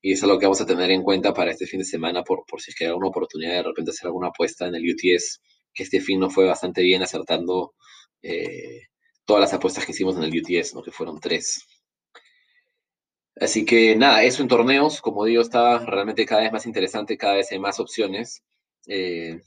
Y 0.00 0.12
eso 0.12 0.26
es 0.26 0.32
lo 0.32 0.38
que 0.38 0.46
vamos 0.46 0.60
a 0.60 0.66
tener 0.66 0.90
en 0.90 1.02
cuenta 1.02 1.32
para 1.34 1.50
este 1.52 1.66
fin 1.66 1.80
de 1.80 1.84
semana, 1.84 2.22
por, 2.22 2.44
por 2.46 2.60
si 2.60 2.70
es 2.70 2.76
que 2.76 2.84
hay 2.84 2.90
alguna 2.90 3.08
oportunidad 3.08 3.52
de 3.54 3.62
repente 3.64 3.90
hacer 3.90 4.06
alguna 4.06 4.28
apuesta 4.28 4.66
en 4.66 4.74
el 4.76 4.84
UTS, 4.84 5.40
que 5.74 5.82
este 5.84 6.00
fin 6.00 6.20
no 6.20 6.30
fue 6.30 6.46
bastante 6.46 6.82
bien 6.82 7.02
acertando 7.02 7.74
eh, 8.22 8.82
todas 9.24 9.40
las 9.40 9.54
apuestas 9.54 9.84
que 9.86 9.92
hicimos 9.92 10.16
en 10.16 10.24
el 10.24 10.32
UTS, 10.40 10.74
¿no? 10.74 10.82
que 10.82 10.92
fueron 10.92 11.20
tres. 11.20 11.64
Así 13.36 13.64
que 13.64 13.96
nada, 13.96 14.22
eso 14.24 14.42
en 14.42 14.48
torneos, 14.48 15.00
como 15.00 15.24
digo, 15.24 15.42
está 15.42 15.78
realmente 15.84 16.26
cada 16.26 16.42
vez 16.42 16.52
más 16.52 16.66
interesante, 16.66 17.16
cada 17.16 17.34
vez 17.34 17.50
hay 17.50 17.58
más 17.58 17.80
opciones. 17.80 18.42
Eh, 18.86 19.40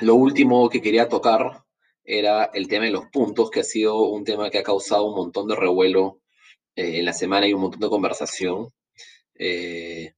lo 0.00 0.14
último 0.14 0.68
que 0.68 0.82
quería 0.82 1.08
tocar 1.08 1.64
era 2.04 2.44
el 2.54 2.68
tema 2.68 2.86
de 2.86 2.90
los 2.90 3.06
puntos, 3.06 3.50
que 3.50 3.60
ha 3.60 3.64
sido 3.64 4.02
un 4.10 4.24
tema 4.24 4.50
que 4.50 4.58
ha 4.58 4.62
causado 4.62 5.06
un 5.06 5.14
montón 5.14 5.48
de 5.48 5.56
revuelo 5.56 6.20
eh, 6.76 6.98
en 6.98 7.04
la 7.04 7.12
semana 7.12 7.46
y 7.46 7.54
un 7.54 7.62
montón 7.62 7.80
de 7.80 7.88
conversación. 7.88 8.72
Eh, 9.38 10.14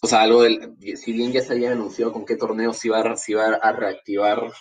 o 0.00 0.06
sea, 0.06 0.22
algo 0.22 0.42
del, 0.42 0.76
si 0.96 1.12
bien 1.12 1.32
ya 1.32 1.42
se 1.42 1.52
había 1.54 1.72
anunciado 1.72 2.12
con 2.12 2.24
qué 2.24 2.36
torneo 2.36 2.72
se 2.72 2.88
iba, 2.88 3.00
a 3.00 3.72
reactivar, 3.72 4.52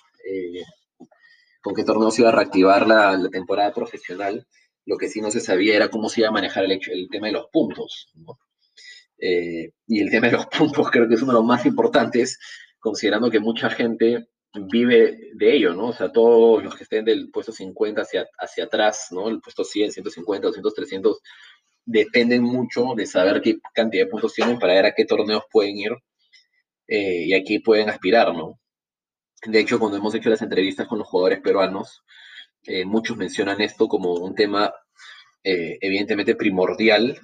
con 1.61 1.75
qué 1.75 1.83
torneo 1.83 2.11
se 2.11 2.21
iba 2.21 2.29
a 2.29 2.35
reactivar 2.35 2.87
la, 2.87 3.29
temporada 3.29 3.71
profesional, 3.73 4.47
lo 4.85 4.97
que 4.97 5.09
sí 5.09 5.21
no 5.21 5.29
se 5.31 5.41
sabía 5.41 5.75
era 5.75 5.89
cómo 5.89 6.09
se 6.09 6.21
iba 6.21 6.29
a 6.29 6.33
manejar 6.33 6.65
el 6.65 7.09
tema 7.11 7.27
de 7.27 7.33
los 7.33 7.47
puntos. 7.51 8.11
Y 9.19 10.01
el 10.01 10.09
tema 10.11 10.27
de 10.27 10.33
los 10.33 10.45
puntos 10.57 10.89
creo 10.91 11.07
que 11.07 11.15
es 11.15 11.21
uno 11.21 11.33
de 11.33 11.39
los 11.39 11.45
más 11.45 11.65
importantes, 11.65 12.39
considerando 12.79 13.29
que 13.31 13.39
mucha 13.39 13.69
gente 13.69 14.27
vive 14.53 15.31
de 15.35 15.55
ello, 15.55 15.73
¿no? 15.73 15.87
O 15.87 15.93
sea, 15.93 16.11
todos 16.11 16.63
los 16.63 16.75
que 16.75 16.83
estén 16.83 17.05
del 17.05 17.29
puesto 17.29 17.51
50 17.51 18.01
hacia, 18.01 18.27
hacia 18.39 18.65
atrás, 18.65 19.07
¿no? 19.11 19.29
El 19.29 19.41
puesto 19.41 19.63
100, 19.63 19.91
150, 19.91 20.47
200, 20.47 20.73
300, 20.73 21.21
dependen 21.85 22.43
mucho 22.43 22.93
de 22.95 23.05
saber 23.05 23.41
qué 23.41 23.57
cantidad 23.73 24.05
de 24.05 24.09
puntos 24.09 24.33
tienen 24.33 24.59
para 24.59 24.73
ver 24.73 24.85
a 24.85 24.93
qué 24.93 25.05
torneos 25.05 25.43
pueden 25.51 25.77
ir 25.77 25.91
eh, 26.87 27.25
y 27.27 27.33
a 27.33 27.43
qué 27.43 27.61
pueden 27.63 27.89
aspirar, 27.89 28.33
¿no? 28.33 28.59
De 29.45 29.59
hecho, 29.59 29.79
cuando 29.79 29.97
hemos 29.97 30.15
hecho 30.15 30.29
las 30.29 30.41
entrevistas 30.41 30.87
con 30.87 30.99
los 30.99 31.07
jugadores 31.07 31.39
peruanos, 31.41 32.03
eh, 32.63 32.85
muchos 32.85 33.17
mencionan 33.17 33.61
esto 33.61 33.87
como 33.87 34.13
un 34.15 34.35
tema 34.35 34.73
eh, 35.43 35.77
evidentemente 35.81 36.35
primordial, 36.35 37.19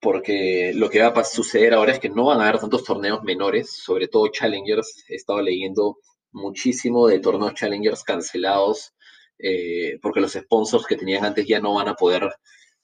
porque 0.00 0.72
lo 0.74 0.88
que 0.90 1.02
va 1.02 1.08
a 1.08 1.24
suceder 1.24 1.74
ahora 1.74 1.92
es 1.92 1.98
que 1.98 2.08
no 2.08 2.26
van 2.26 2.40
a 2.40 2.48
haber 2.48 2.60
tantos 2.60 2.84
torneos 2.84 3.22
menores, 3.22 3.70
sobre 3.70 4.08
todo 4.08 4.28
challengers. 4.28 5.04
He 5.08 5.16
estado 5.16 5.42
leyendo 5.42 5.98
muchísimo 6.32 7.08
de 7.08 7.20
torneos 7.20 7.54
challengers 7.54 8.04
cancelados 8.04 8.94
eh, 9.38 9.98
porque 10.02 10.20
los 10.20 10.32
sponsors 10.32 10.86
que 10.86 10.96
tenían 10.96 11.24
antes 11.24 11.46
ya 11.46 11.60
no 11.60 11.74
van 11.74 11.88
a 11.88 11.94
poder 11.94 12.28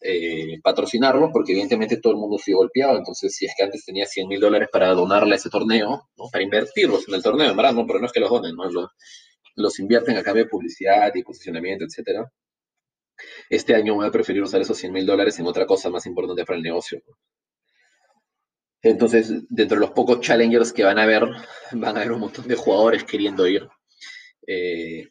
eh, 0.00 0.60
patrocinarlos 0.62 1.30
porque 1.32 1.52
evidentemente 1.52 1.96
todo 1.96 2.12
el 2.12 2.18
mundo 2.18 2.38
se 2.38 2.52
golpeado. 2.52 2.98
Entonces, 2.98 3.34
si 3.34 3.46
es 3.46 3.54
que 3.56 3.64
antes 3.64 3.84
tenía 3.84 4.06
100 4.06 4.28
mil 4.28 4.40
dólares 4.40 4.68
para 4.72 4.88
donarle 4.94 5.34
a 5.34 5.36
ese 5.36 5.50
torneo, 5.50 6.08
para 6.32 6.44
invertirlos 6.44 7.08
en 7.08 7.14
el 7.14 7.22
torneo, 7.22 7.50
en 7.50 7.56
verdad, 7.56 7.72
no, 7.72 7.86
pero 7.86 8.00
no 8.00 8.06
es 8.06 8.12
que 8.12 8.20
los 8.20 8.30
donen, 8.30 8.54
¿no? 8.54 8.70
los, 8.70 8.90
los 9.56 9.78
invierten 9.78 10.16
a 10.16 10.22
cambio 10.22 10.44
de 10.44 10.50
publicidad 10.50 11.12
y 11.14 11.22
posicionamiento, 11.22 11.84
etcétera. 11.84 12.30
Este 13.48 13.74
año 13.74 13.94
voy 13.94 14.06
a 14.06 14.10
preferir 14.10 14.42
usar 14.42 14.60
esos 14.60 14.78
100 14.78 14.92
mil 14.92 15.06
dólares 15.06 15.38
en 15.38 15.46
otra 15.46 15.66
cosa 15.66 15.90
más 15.90 16.06
importante 16.06 16.44
para 16.44 16.56
el 16.56 16.62
negocio. 16.62 17.02
Entonces, 18.82 19.32
dentro 19.48 19.76
de 19.76 19.80
los 19.80 19.92
pocos 19.92 20.20
challengers 20.20 20.72
que 20.72 20.84
van 20.84 20.98
a 20.98 21.04
haber, 21.04 21.24
van 21.72 21.96
a 21.96 22.00
haber 22.00 22.12
un 22.12 22.20
montón 22.20 22.46
de 22.46 22.54
jugadores 22.54 23.04
queriendo 23.04 23.46
ir. 23.46 23.66
Eh, 24.46 25.08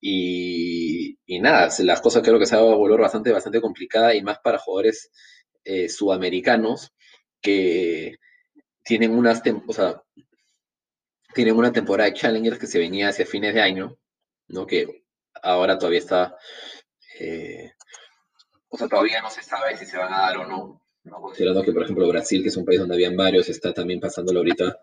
y, 0.00 1.16
nada, 1.40 1.68
las 1.80 2.00
cosas 2.00 2.22
creo 2.22 2.38
que 2.38 2.46
se 2.46 2.56
va 2.56 2.62
a 2.62 2.74
volver 2.74 3.00
bastante, 3.00 3.32
bastante 3.32 3.60
complicada 3.60 4.14
y 4.14 4.22
más 4.22 4.38
para 4.38 4.58
jugadores 4.58 5.10
eh, 5.64 5.88
sudamericanos 5.88 6.92
que 7.42 8.16
tienen 8.84 9.12
unas, 9.12 9.42
o 9.66 9.72
sea, 9.72 10.02
tienen 11.34 11.56
una 11.56 11.72
temporada 11.72 12.08
de 12.10 12.16
challengers 12.16 12.58
que 12.58 12.66
se 12.66 12.78
venía 12.78 13.08
hacia 13.08 13.26
fines 13.26 13.54
de 13.54 13.60
año, 13.60 13.98
¿no? 14.48 14.66
Que 14.66 15.04
ahora 15.42 15.78
todavía 15.78 15.98
está, 16.00 16.36
eh, 17.20 17.72
o 18.70 18.78
sea, 18.78 18.88
todavía 18.88 19.20
no 19.20 19.30
se 19.30 19.42
sabe 19.42 19.76
si 19.76 19.84
se 19.84 19.98
van 19.98 20.12
a 20.12 20.20
dar 20.20 20.38
o 20.38 20.46
no. 20.46 20.80
Considerando 21.02 21.62
que, 21.62 21.72
por 21.72 21.82
ejemplo, 21.82 22.08
Brasil, 22.08 22.42
que 22.42 22.48
es 22.48 22.56
un 22.56 22.64
país 22.64 22.78
donde 22.78 22.94
habían 22.94 23.16
varios, 23.16 23.48
está 23.48 23.72
también 23.74 24.00
pasándolo 24.00 24.40
ahorita 24.40 24.78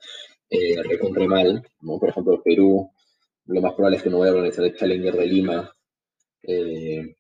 eh, 0.50 0.82
recontra 0.84 1.26
mal, 1.26 1.66
¿no? 1.82 2.00
Por 2.00 2.10
ejemplo, 2.10 2.42
Perú, 2.44 2.92
lo 3.46 3.62
más 3.62 3.74
probable 3.74 3.98
es 3.98 4.04
que 4.04 4.10
no 4.10 4.20
vaya 4.20 4.32
a 4.32 4.36
organizar 4.36 4.66
el 4.66 4.76
Challenger 4.76 5.16
de 5.16 5.26
Lima 5.26 5.76
eh, 6.44 7.16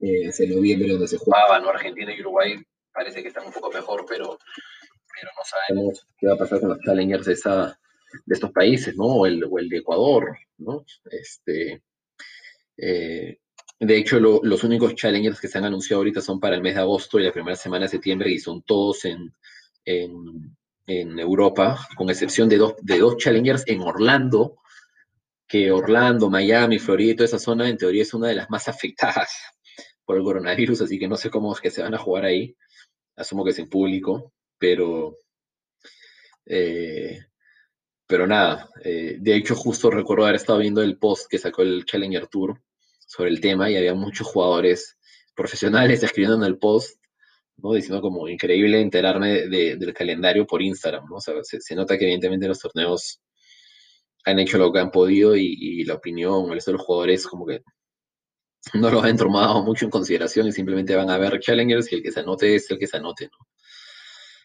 eh, 0.00 0.28
hacia 0.28 0.48
noviembre, 0.48 0.90
donde 0.90 1.08
se 1.08 1.18
jugaba, 1.18 1.58
¿no? 1.58 1.70
Argentina 1.70 2.14
y 2.14 2.20
Uruguay 2.20 2.56
parece 2.92 3.22
que 3.22 3.28
están 3.28 3.46
un 3.46 3.52
poco 3.52 3.70
mejor, 3.70 4.04
pero, 4.08 4.38
pero 5.14 5.30
no 5.36 5.42
sabemos 5.44 6.06
qué 6.18 6.26
va 6.26 6.34
a 6.34 6.38
pasar 6.38 6.60
con 6.60 6.70
los 6.70 6.80
Challengers 6.80 7.26
de, 7.26 7.32
esa, 7.32 7.78
de 8.24 8.34
estos 8.34 8.52
países, 8.52 8.96
¿no? 8.96 9.06
O 9.06 9.26
el, 9.26 9.42
o 9.44 9.58
el 9.58 9.68
de 9.68 9.78
Ecuador, 9.78 10.36
¿no? 10.58 10.84
Este, 11.10 11.82
eh, 12.78 13.38
de 13.78 13.98
hecho, 13.98 14.18
los 14.18 14.64
únicos 14.64 14.94
challengers 14.94 15.40
que 15.40 15.48
se 15.48 15.58
han 15.58 15.64
anunciado 15.64 16.00
ahorita 16.00 16.22
son 16.22 16.40
para 16.40 16.56
el 16.56 16.62
mes 16.62 16.74
de 16.74 16.80
agosto 16.80 17.20
y 17.20 17.24
la 17.24 17.32
primera 17.32 17.56
semana 17.56 17.84
de 17.84 17.90
septiembre 17.90 18.30
y 18.30 18.38
son 18.38 18.62
todos 18.62 19.04
en, 19.04 19.34
en, 19.84 21.18
Europa, 21.18 21.86
con 21.94 22.08
excepción 22.08 22.48
de 22.48 22.56
dos, 22.56 22.74
de 22.80 22.98
dos 22.98 23.18
challengers 23.18 23.64
en 23.66 23.82
Orlando, 23.82 24.56
que 25.46 25.70
Orlando, 25.70 26.30
Miami, 26.30 26.78
Florida 26.78 27.16
toda 27.16 27.26
esa 27.26 27.38
zona 27.38 27.68
en 27.68 27.76
teoría 27.76 28.02
es 28.02 28.14
una 28.14 28.28
de 28.28 28.36
las 28.36 28.48
más 28.48 28.66
afectadas 28.68 29.30
por 30.06 30.16
el 30.16 30.22
coronavirus, 30.24 30.80
así 30.82 30.98
que 30.98 31.08
no 31.08 31.16
sé 31.16 31.28
cómo 31.28 31.52
es 31.52 31.60
que 31.60 31.70
se 31.70 31.82
van 31.82 31.94
a 31.94 31.98
jugar 31.98 32.24
ahí. 32.24 32.56
Asumo 33.16 33.44
que 33.44 33.50
es 33.50 33.58
en 33.58 33.68
público, 33.68 34.32
pero... 34.58 35.16
Eh, 36.46 37.20
pero 38.06 38.26
nada, 38.26 38.70
eh, 38.84 39.16
de 39.18 39.34
hecho 39.34 39.56
justo 39.56 39.90
recuerdo 39.90 40.24
haber 40.24 40.36
estado 40.36 40.60
viendo 40.60 40.80
el 40.80 40.96
post 40.96 41.28
que 41.28 41.38
sacó 41.38 41.62
el 41.62 41.84
Challenger 41.84 42.28
Tour 42.28 42.62
sobre 43.16 43.30
el 43.30 43.40
tema 43.40 43.70
y 43.70 43.76
había 43.76 43.94
muchos 43.94 44.26
jugadores 44.26 44.96
profesionales 45.34 46.02
escribiendo 46.02 46.36
en 46.36 46.44
el 46.44 46.58
post, 46.58 47.00
¿no? 47.56 47.72
Diciendo 47.72 48.02
como 48.02 48.28
increíble 48.28 48.80
enterarme 48.80 49.48
del 49.48 49.94
calendario 49.94 50.46
por 50.46 50.62
Instagram, 50.62 51.08
¿no? 51.08 51.16
O 51.16 51.20
sea, 51.20 51.34
se, 51.42 51.74
nota 51.74 51.96
que 51.96 52.04
evidentemente 52.04 52.48
los 52.48 52.58
torneos 52.58 53.20
han 54.24 54.38
hecho 54.38 54.58
lo 54.58 54.72
que 54.72 54.80
han 54.80 54.90
podido 54.90 55.36
y, 55.36 55.84
la 55.84 55.94
opinión, 55.94 56.46
el 56.46 56.54
resto 56.54 56.72
de 56.72 56.78
los 56.78 56.86
jugadores 56.86 57.26
como 57.26 57.46
que 57.46 57.62
no 58.74 58.90
los 58.90 59.04
han 59.04 59.16
tomado 59.16 59.62
mucho 59.62 59.84
en 59.84 59.90
consideración 59.92 60.48
y 60.48 60.52
simplemente 60.52 60.96
van 60.96 61.08
a 61.08 61.18
ver 61.18 61.38
challengers 61.38 61.92
y 61.92 61.96
el 61.96 62.02
que 62.02 62.10
se 62.10 62.20
anote 62.20 62.56
es 62.56 62.68
el 62.70 62.78
que 62.78 62.88
se 62.88 62.96
anote, 62.96 63.26
¿no? 63.26 63.46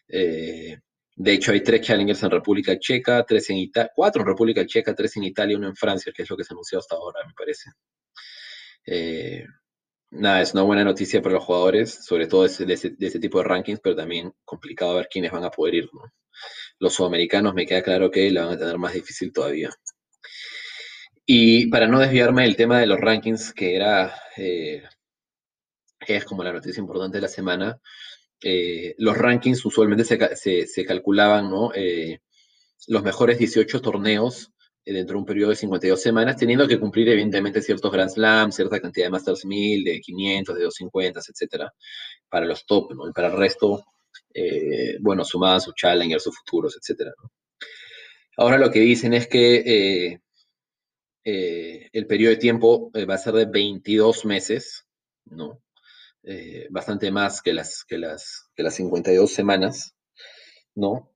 Eh, 0.08 0.78
de 1.14 1.32
hecho, 1.32 1.52
hay 1.52 1.62
tres 1.62 1.82
challengers 1.82 2.22
en 2.22 2.30
República 2.30 2.78
Checa, 2.78 3.24
tres 3.24 3.50
en 3.50 3.58
Italia, 3.58 3.90
cuatro 3.94 4.22
en 4.22 4.28
República 4.28 4.64
Checa, 4.64 4.94
tres 4.94 5.16
en 5.16 5.24
Italia, 5.24 5.56
uno 5.56 5.68
en 5.68 5.76
Francia, 5.76 6.12
que 6.14 6.22
es 6.22 6.30
lo 6.30 6.36
que 6.36 6.44
se 6.44 6.54
anunció 6.54 6.78
hasta 6.78 6.94
ahora, 6.94 7.20
me 7.26 7.34
parece. 7.34 7.70
Eh, 8.86 9.44
nada, 10.10 10.42
es 10.42 10.54
una 10.54 10.62
buena 10.62 10.84
noticia 10.84 11.22
para 11.22 11.34
los 11.36 11.44
jugadores, 11.44 12.04
sobre 12.04 12.26
todo 12.26 12.46
de 12.46 12.74
ese, 12.74 13.20
tipo 13.20 13.38
de 13.38 13.44
rankings, 13.44 13.80
pero 13.80 13.96
también 13.96 14.32
complicado 14.44 14.96
ver 14.96 15.08
quiénes 15.10 15.32
van 15.32 15.44
a 15.44 15.50
poder 15.50 15.74
ir. 15.74 15.90
Los 16.78 16.94
sudamericanos 16.94 17.54
me 17.54 17.66
queda 17.66 17.82
claro 17.82 18.10
que 18.10 18.30
la 18.30 18.44
van 18.44 18.54
a 18.54 18.58
tener 18.58 18.78
más 18.78 18.94
difícil 18.94 19.32
todavía. 19.32 19.70
Y 21.24 21.68
para 21.68 21.86
no 21.86 22.00
desviarme 22.00 22.42
del 22.42 22.56
tema 22.56 22.80
de 22.80 22.86
los 22.86 23.00
rankings, 23.00 23.52
que 23.52 23.76
era 23.76 24.14
eh, 24.36 24.82
es 26.00 26.24
como 26.24 26.42
la 26.42 26.52
noticia 26.52 26.80
importante 26.80 27.18
de 27.18 27.22
la 27.22 27.28
semana, 27.28 27.80
eh, 28.42 28.94
los 28.98 29.16
rankings 29.16 29.64
usualmente 29.64 30.04
se, 30.04 30.84
calculaban, 30.84 31.48
¿no? 31.48 31.70
los 32.88 33.02
mejores 33.04 33.38
18 33.38 33.80
torneos 33.80 34.52
dentro 34.84 35.14
de 35.14 35.20
un 35.20 35.26
periodo 35.26 35.50
de 35.50 35.56
52 35.56 36.00
semanas, 36.00 36.36
teniendo 36.36 36.66
que 36.66 36.80
cumplir 36.80 37.08
evidentemente 37.08 37.62
ciertos 37.62 37.92
Grand 37.92 38.10
Slams, 38.10 38.56
cierta 38.56 38.80
cantidad 38.80 39.06
de 39.06 39.10
Masters 39.10 39.44
1000, 39.44 39.84
de 39.84 40.00
500, 40.00 40.56
de 40.56 40.64
250, 40.64 41.20
etcétera, 41.20 41.72
para 42.28 42.46
los 42.46 42.66
top, 42.66 42.92
¿no? 42.94 43.08
Y 43.08 43.12
para 43.12 43.28
el 43.28 43.36
resto, 43.36 43.84
eh, 44.34 44.96
bueno, 45.00 45.24
sumadas 45.24 45.64
sus 45.64 45.74
challengers, 45.74 46.24
sus 46.24 46.36
futuros, 46.38 46.76
etcétera, 46.76 47.12
Ahora 48.38 48.56
lo 48.56 48.70
que 48.70 48.80
dicen 48.80 49.12
es 49.12 49.28
que 49.28 50.18
eh, 51.24 51.90
el 51.92 52.06
periodo 52.06 52.30
de 52.30 52.38
tiempo 52.38 52.90
va 53.08 53.14
a 53.14 53.18
ser 53.18 53.34
de 53.34 53.44
22 53.44 54.24
meses, 54.24 54.86
¿no? 55.26 55.62
bastante 56.70 57.10
más 57.10 57.42
que 57.42 57.52
las, 57.52 57.84
que, 57.84 57.98
las, 57.98 58.48
que 58.54 58.62
las 58.62 58.74
52 58.76 59.30
semanas, 59.30 59.94
¿no? 60.74 61.10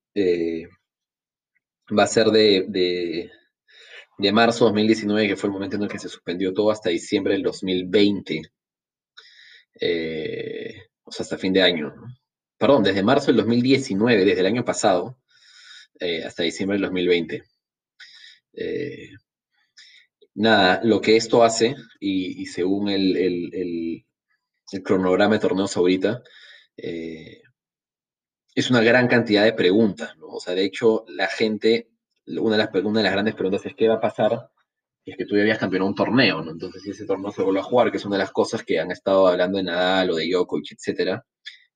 va 1.96 2.02
a 2.02 2.06
ser 2.06 2.26
de 2.26 3.30
marzo 4.32 4.64
de 4.64 4.70
2019, 4.70 5.28
que 5.28 5.36
fue 5.36 5.48
el 5.48 5.52
momento 5.52 5.76
en 5.76 5.82
el 5.82 5.88
que 5.88 5.98
se 5.98 6.08
suspendió 6.08 6.52
todo, 6.52 6.70
hasta 6.70 6.90
diciembre 6.90 7.34
del 7.34 7.42
2020. 7.42 8.42
Eh, 9.80 10.82
o 11.04 11.12
sea, 11.12 11.24
hasta 11.24 11.38
fin 11.38 11.52
de 11.52 11.62
año. 11.62 11.94
Perdón, 12.58 12.82
desde 12.82 13.02
marzo 13.02 13.26
del 13.26 13.36
2019, 13.36 14.24
desde 14.24 14.40
el 14.40 14.46
año 14.46 14.64
pasado, 14.64 15.18
eh, 16.00 16.24
hasta 16.24 16.42
diciembre 16.42 16.76
del 16.76 16.82
2020. 16.82 17.42
Eh, 18.54 19.10
nada, 20.34 20.80
lo 20.82 21.00
que 21.00 21.16
esto 21.16 21.44
hace, 21.44 21.76
y, 22.00 22.46
según 22.46 22.88
el, 22.88 23.16
el, 23.16 24.04
cronograma 24.82 25.34
de 25.34 25.40
torneos 25.40 25.76
ahorita, 25.76 26.22
es 26.76 28.70
una 28.70 28.80
gran 28.80 29.06
cantidad 29.08 29.44
de 29.44 29.52
preguntas. 29.52 30.14
O 30.20 30.40
sea, 30.40 30.54
de 30.54 30.64
hecho, 30.64 31.04
la 31.08 31.28
gente 31.28 31.90
una 32.26 32.56
de, 32.56 32.64
las, 32.64 32.72
de 32.72 33.02
las 33.02 33.12
grandes 33.12 33.34
preguntas 33.34 33.64
es 33.66 33.74
qué 33.74 33.88
va 33.88 33.94
a 33.94 34.00
pasar 34.00 34.50
si 35.06 35.12
es 35.12 35.18
que 35.18 35.24
tú 35.24 35.36
ya 35.36 35.42
habías 35.42 35.58
campeonado 35.58 35.88
un 35.88 35.94
torneo, 35.94 36.42
¿no? 36.42 36.50
Entonces, 36.50 36.82
si 36.82 36.90
ese 36.90 37.06
torneo 37.06 37.30
se 37.30 37.42
vuelve 37.42 37.60
a 37.60 37.62
jugar, 37.62 37.92
que 37.92 37.98
es 37.98 38.04
una 38.04 38.16
de 38.16 38.22
las 38.24 38.32
cosas 38.32 38.64
que 38.64 38.80
han 38.80 38.90
estado 38.90 39.28
hablando 39.28 39.58
de 39.58 39.62
Nadal 39.62 40.10
o 40.10 40.16
de 40.16 40.28
Djokovic, 40.28 40.72
etcétera, 40.72 41.24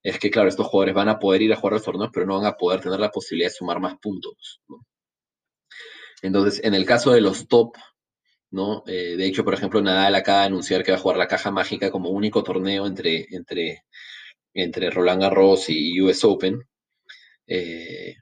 es 0.02 0.18
que, 0.18 0.30
claro, 0.30 0.48
estos 0.48 0.66
jugadores 0.66 0.96
van 0.96 1.08
a 1.10 1.18
poder 1.20 1.42
ir 1.42 1.52
a 1.52 1.56
jugar 1.56 1.74
los 1.74 1.84
torneos, 1.84 2.10
pero 2.12 2.26
no 2.26 2.38
van 2.38 2.46
a 2.46 2.56
poder 2.56 2.80
tener 2.80 2.98
la 2.98 3.10
posibilidad 3.10 3.48
de 3.48 3.54
sumar 3.54 3.78
más 3.78 3.94
puntos, 4.02 4.60
¿no? 4.68 4.84
Entonces, 6.22 6.60
en 6.64 6.74
el 6.74 6.84
caso 6.84 7.12
de 7.12 7.20
los 7.20 7.46
top, 7.46 7.76
¿no? 8.50 8.82
Eh, 8.88 9.16
de 9.16 9.26
hecho, 9.26 9.44
por 9.44 9.54
ejemplo, 9.54 9.80
Nadal 9.80 10.16
acaba 10.16 10.40
de 10.40 10.46
anunciar 10.46 10.82
que 10.82 10.90
va 10.90 10.98
a 10.98 11.00
jugar 11.00 11.18
la 11.18 11.28
caja 11.28 11.52
mágica 11.52 11.90
como 11.92 12.10
único 12.10 12.42
torneo 12.42 12.86
entre, 12.86 13.26
entre, 13.30 13.84
entre 14.54 14.90
Roland 14.90 15.22
Garros 15.22 15.70
y 15.70 16.00
US 16.00 16.24
Open, 16.24 16.62
eh, 17.46 18.16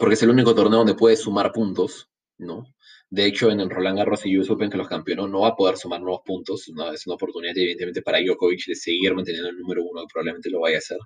porque 0.00 0.14
es 0.14 0.22
el 0.24 0.30
único 0.30 0.54
torneo 0.54 0.78
donde 0.78 0.94
puede 0.94 1.16
sumar 1.16 1.52
puntos, 1.52 2.10
¿no? 2.38 2.64
De 3.10 3.26
hecho, 3.26 3.50
en 3.50 3.60
el 3.60 3.70
Roland 3.70 3.98
Garros 3.98 4.26
y 4.26 4.38
US 4.38 4.50
Open 4.50 4.70
que 4.70 4.78
los 4.78 4.88
campeonó 4.88 5.28
no 5.28 5.40
va 5.40 5.48
a 5.48 5.56
poder 5.56 5.76
sumar 5.76 6.00
nuevos 6.00 6.22
puntos, 6.24 6.70
¿no? 6.74 6.92
es 6.92 7.06
una 7.06 7.14
oportunidad 7.16 7.56
evidentemente 7.56 8.02
para 8.02 8.20
Djokovic 8.20 8.66
de 8.66 8.74
seguir 8.74 9.14
manteniendo 9.14 9.50
el 9.50 9.58
número 9.58 9.82
uno, 9.84 10.06
probablemente 10.12 10.50
lo 10.50 10.60
vaya 10.60 10.76
a 10.76 10.78
hacer. 10.78 10.98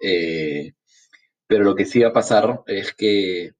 Eh, 0.00 0.72
pero 1.46 1.64
lo 1.64 1.74
que 1.74 1.84
sí 1.84 2.00
va 2.00 2.08
a 2.08 2.12
pasar 2.12 2.62
es 2.66 2.92
que 2.94 3.52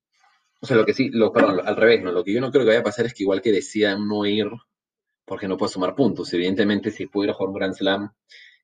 o 0.60 0.66
sea, 0.66 0.76
lo 0.76 0.86
que 0.86 0.94
sí, 0.94 1.10
perdón, 1.10 1.60
al 1.64 1.76
revés, 1.76 2.02
¿no? 2.02 2.12
Lo 2.12 2.24
que 2.24 2.32
yo 2.32 2.40
no 2.40 2.50
creo 2.50 2.64
que 2.64 2.70
vaya 2.70 2.80
a 2.80 2.84
pasar 2.84 3.06
es 3.06 3.14
que 3.14 3.22
igual 3.22 3.42
que 3.42 3.52
decidan 3.52 4.08
no 4.08 4.26
ir 4.26 4.48
porque 5.24 5.48
no 5.48 5.56
puede 5.56 5.72
sumar 5.72 5.94
puntos. 5.94 6.32
Evidentemente, 6.32 6.90
si 6.90 7.06
pudiera 7.06 7.34
jugar 7.34 7.50
un 7.50 7.54
Grand 7.54 7.74
Slam 7.74 8.10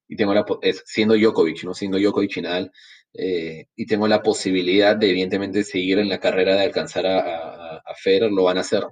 y 0.09 0.17
tengo 0.17 0.35
la, 0.35 0.45
siendo 0.85 1.15
Djokovic, 1.15 1.65
¿no? 1.65 1.75
Siendo 1.75 1.99
Djokovic 1.99 2.37
y 2.39 2.43
Nadal, 2.43 2.73
eh, 3.15 3.67
y 3.77 3.87
tengo 3.87 4.09
la 4.09 4.23
posibilidad 4.23 4.97
de, 4.97 5.11
evidentemente, 5.11 5.65
seguir 5.65 5.99
en 5.99 6.09
la 6.09 6.21
carrera 6.21 6.55
de 6.57 6.63
alcanzar 6.65 7.07
a, 7.07 7.79
a, 7.79 7.95
Federer, 7.97 8.31
lo 8.33 8.45
van 8.45 8.59
a 8.59 8.63
hacer. 8.63 8.85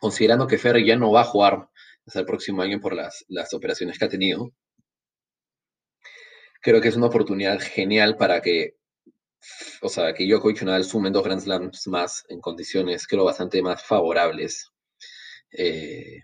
Considerando 0.00 0.46
que 0.46 0.58
Federer 0.58 0.84
ya 0.84 0.96
no 0.96 1.12
va 1.12 1.22
a 1.22 1.24
jugar 1.24 1.68
hasta 2.06 2.20
el 2.20 2.26
próximo 2.26 2.62
año 2.62 2.80
por 2.80 2.94
las, 2.94 3.24
las 3.28 3.52
operaciones 3.54 3.98
que 3.98 4.04
ha 4.06 4.08
tenido, 4.08 4.52
creo 6.62 6.80
que 6.80 6.88
es 6.88 6.96
una 6.96 7.06
oportunidad 7.06 7.60
genial 7.60 8.16
para 8.16 8.40
que 8.40 8.78
o 9.82 9.88
sea, 9.88 10.12
que 10.14 10.26
Djokovic 10.26 10.62
y 10.62 10.64
Nadal 10.64 10.84
sumen 10.84 11.12
dos 11.12 11.24
Grand 11.24 11.40
Slams 11.40 11.86
más 11.88 12.24
en 12.28 12.40
condiciones, 12.40 13.06
creo, 13.06 13.24
bastante 13.24 13.62
más 13.62 13.82
favorables 13.82 14.70
eh, 15.52 16.22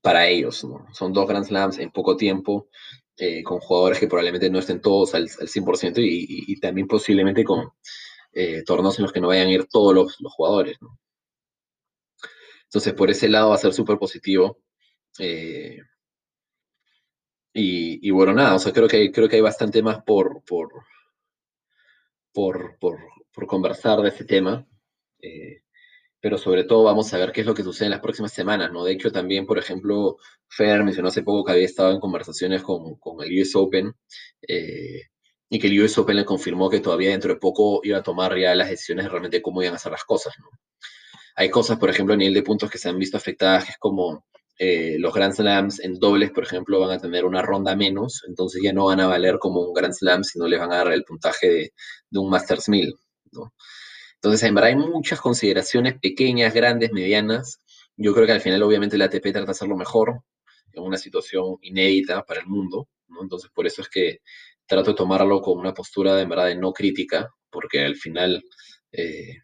para 0.00 0.26
ellos. 0.26 0.64
¿no? 0.64 0.86
Son 0.92 1.12
dos 1.12 1.28
Grand 1.28 1.44
Slams 1.44 1.78
en 1.78 1.90
poco 1.90 2.16
tiempo, 2.16 2.68
eh, 3.16 3.42
con 3.42 3.60
jugadores 3.60 3.98
que 3.98 4.06
probablemente 4.08 4.50
no 4.50 4.58
estén 4.58 4.80
todos 4.80 5.14
al, 5.14 5.28
100% 5.28 5.98
y, 5.98 6.58
también 6.60 6.86
posiblemente 6.86 7.44
con 7.44 7.70
eh, 8.32 8.62
torneos 8.64 8.98
en 8.98 9.04
los 9.04 9.12
que 9.12 9.20
no 9.20 9.28
vayan 9.28 9.48
a 9.48 9.52
ir 9.52 9.66
todos 9.66 9.94
los, 9.94 10.16
jugadores. 10.34 10.78
Entonces, 12.64 12.94
por 12.94 13.10
ese 13.10 13.28
lado 13.28 13.50
va 13.50 13.56
a 13.56 13.58
ser 13.58 13.72
súper 13.72 13.98
positivo. 13.98 14.58
Y, 17.54 18.08
y, 18.08 18.10
bueno, 18.10 18.32
nada, 18.32 18.54
o 18.54 18.58
sea, 18.58 18.72
creo 18.72 18.88
que, 18.88 19.12
creo 19.12 19.28
que 19.28 19.36
hay 19.36 19.42
bastante 19.42 19.82
más 19.82 20.02
por, 20.04 20.42
por, 20.44 20.70
por, 22.32 22.78
por, 22.78 22.98
por 23.32 23.46
conversar 23.46 24.00
de 24.00 24.08
ese 24.08 24.24
tema, 24.24 24.66
eh, 25.20 25.62
pero 26.22 26.38
sobre 26.38 26.62
todo 26.62 26.84
vamos 26.84 27.12
a 27.12 27.18
ver 27.18 27.32
qué 27.32 27.40
es 27.40 27.46
lo 27.48 27.54
que 27.54 27.64
sucede 27.64 27.86
en 27.86 27.90
las 27.90 28.00
próximas 28.00 28.32
semanas, 28.32 28.70
¿no? 28.72 28.84
De 28.84 28.92
hecho, 28.92 29.10
también, 29.10 29.44
por 29.44 29.58
ejemplo, 29.58 30.18
Fer 30.48 30.84
mencionó 30.84 31.08
hace 31.08 31.24
poco 31.24 31.44
que 31.44 31.52
había 31.52 31.64
estado 31.66 31.90
en 31.90 31.98
conversaciones 31.98 32.62
con, 32.62 32.94
con 32.96 33.20
el 33.24 33.42
US 33.42 33.56
Open 33.56 33.92
eh, 34.46 35.02
y 35.50 35.58
que 35.58 35.66
el 35.66 35.82
US 35.82 35.98
Open 35.98 36.16
le 36.16 36.24
confirmó 36.24 36.70
que 36.70 36.78
todavía 36.78 37.10
dentro 37.10 37.34
de 37.34 37.40
poco 37.40 37.80
iba 37.82 37.98
a 37.98 38.02
tomar 38.04 38.38
ya 38.38 38.54
las 38.54 38.70
decisiones 38.70 39.04
de 39.04 39.10
realmente 39.10 39.42
cómo 39.42 39.62
iban 39.62 39.74
a 39.74 39.76
hacer 39.76 39.90
las 39.90 40.04
cosas. 40.04 40.32
Hay 41.34 41.50
cosas, 41.50 41.78
por 41.78 41.90
ejemplo, 41.90 42.14
a 42.14 42.16
nivel 42.16 42.34
de 42.34 42.42
puntos 42.44 42.70
que 42.70 42.78
se 42.78 42.88
han 42.88 42.98
visto 42.98 43.16
afectadas, 43.16 43.64
que 43.64 43.70
es 43.72 43.78
como 43.78 44.24
eh, 44.58 44.96
los 45.00 45.12
Grand 45.12 45.34
Slams 45.34 45.80
en 45.80 45.98
dobles, 45.98 46.30
por 46.30 46.44
ejemplo, 46.44 46.78
van 46.78 46.92
a 46.92 46.98
tener 46.98 47.24
una 47.24 47.42
ronda 47.42 47.74
menos, 47.74 48.22
entonces 48.28 48.62
ya 48.62 48.72
no 48.72 48.84
van 48.86 49.00
a 49.00 49.08
valer 49.08 49.38
como 49.40 49.60
un 49.60 49.72
Grand 49.72 49.92
Slam, 49.92 50.22
sino 50.22 50.46
les 50.46 50.60
van 50.60 50.72
a 50.72 50.76
dar 50.76 50.92
el 50.92 51.02
puntaje 51.02 51.72
de, 52.10 52.18
un 52.20 52.30
Masters 52.30 52.68
1000, 52.68 52.94
¿no? 53.32 53.52
Entonces, 54.22 54.48
en 54.48 54.54
verdad 54.54 54.70
hay 54.70 54.76
muchas 54.76 55.20
consideraciones 55.20 55.98
pequeñas, 55.98 56.54
grandes, 56.54 56.92
medianas. 56.92 57.60
Yo 57.96 58.14
creo 58.14 58.24
que 58.24 58.32
al 58.32 58.40
final, 58.40 58.62
obviamente, 58.62 58.96
la 58.96 59.06
ATP 59.06 59.32
trata 59.32 59.46
de 59.46 59.50
hacerlo 59.50 59.76
mejor 59.76 60.22
en 60.72 60.84
una 60.84 60.96
situación 60.96 61.56
inédita 61.60 62.22
para 62.24 62.40
el 62.40 62.46
mundo, 62.46 62.88
¿no? 63.08 63.20
Entonces, 63.20 63.50
por 63.52 63.66
eso 63.66 63.82
es 63.82 63.88
que 63.88 64.20
trato 64.64 64.92
de 64.92 64.96
tomarlo 64.96 65.40
con 65.40 65.58
una 65.58 65.74
postura 65.74 66.14
de, 66.14 66.24
verdad 66.26 66.46
de 66.46 66.54
no 66.54 66.72
crítica, 66.72 67.34
porque 67.50 67.84
al 67.84 67.96
final 67.96 68.44
eh, 68.92 69.38